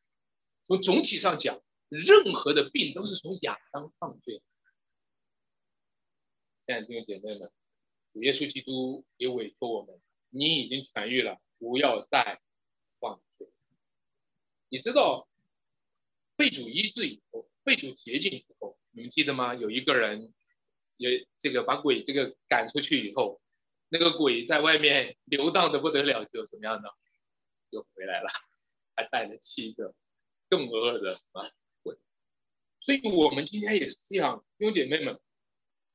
[0.64, 4.42] 从总体上讲，任何的病都是从亚当犯罪。
[6.62, 7.50] 亲爱的弟兄姐妹们，
[8.12, 10.00] 主耶稣基督也委托我们：
[10.30, 12.40] 你已经痊愈了，不要再
[13.00, 13.48] 犯罪。
[14.68, 15.28] 你知道，
[16.36, 19.54] 被主医治以后，被主洁净以后，你们记得吗？
[19.54, 20.34] 有一个人。
[21.00, 23.40] 也这个把鬼这个赶出去以后，
[23.88, 26.88] 那个鬼在外面流荡的不得了，就怎么样呢？
[27.70, 28.28] 又回来了，
[28.96, 29.94] 还带了七个
[30.48, 31.48] 更恶的什么
[31.84, 31.96] 鬼。
[32.80, 35.20] 所以我们今天也是这样，弟兄姐妹们，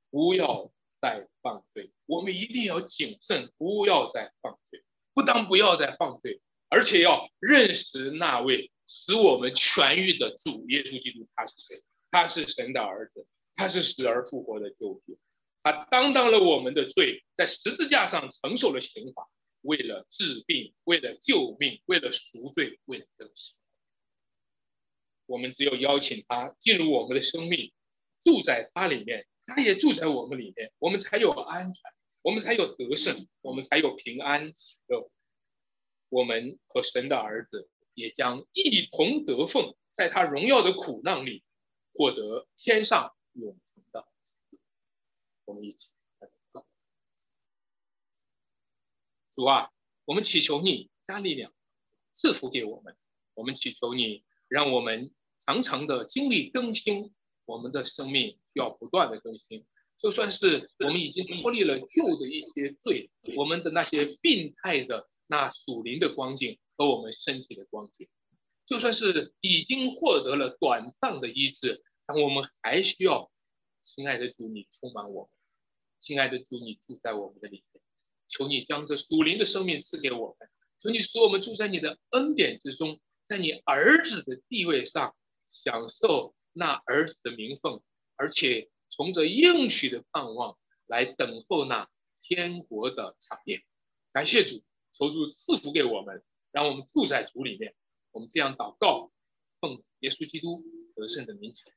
[0.10, 0.73] 不要
[1.04, 4.86] 再犯罪，我们一定要谨慎，不要再犯罪。
[5.14, 6.40] 不但不要再犯罪，
[6.70, 11.84] 而且要认识那位使我们痊愈的主耶稣基督，他是谁？
[12.10, 15.20] 他是神的儿子，他是死而复活的救主，
[15.62, 19.28] 他担当了我们的罪，在十字架上承受了刑罚，
[19.62, 23.58] 为了治病，为了救命，为了赎罪，为了更新。
[25.26, 27.74] 我们只有邀请他进入我们的生命，
[28.24, 31.84] 住在他里面，他也住在我们里面，我们才有安全，
[32.22, 34.54] 我们才有得胜，我们才有平安。
[36.10, 41.44] 我们和神的儿子也将一同得奉，在他荣耀的苦难里
[41.92, 44.08] 获得天上永恒的。
[45.46, 45.90] 我们一起
[46.20, 46.66] 来祷告：
[49.32, 49.72] 主啊，
[50.06, 51.52] 我们祈求你加力量
[52.14, 52.96] 赐福给我们，
[53.34, 57.14] 我们祈求你让我们常常的经历更新，
[57.46, 59.66] 我们的生命要不断的更新。
[59.98, 65.10] 就算是我们已经脱离了旧的一些罪，我们的那些病态的。
[65.26, 68.08] 那属灵的光景和我们身体的光景，
[68.66, 73.32] 就算是已经获得了短暂的医治，但我们还需要，
[73.82, 75.32] 亲爱的主，你充满我们，
[76.00, 77.82] 亲爱的主，你住在我们的里面，
[78.28, 80.50] 求你将这属灵的生命赐给我们，
[80.80, 85.16] 求你使我们住在你的恩典之中，在你儿子的地位上
[85.48, 87.82] 享受那儿子的名分，
[88.16, 93.64] 而且从这应许的盼望来等候那天国的场面。
[94.12, 94.64] 感谢主。
[94.96, 97.74] 求主赐福给我们，让我们住在主里面。
[98.12, 99.12] 我们这样祷告，
[99.60, 100.62] 奉耶稣基督
[100.96, 101.72] 得胜的名求。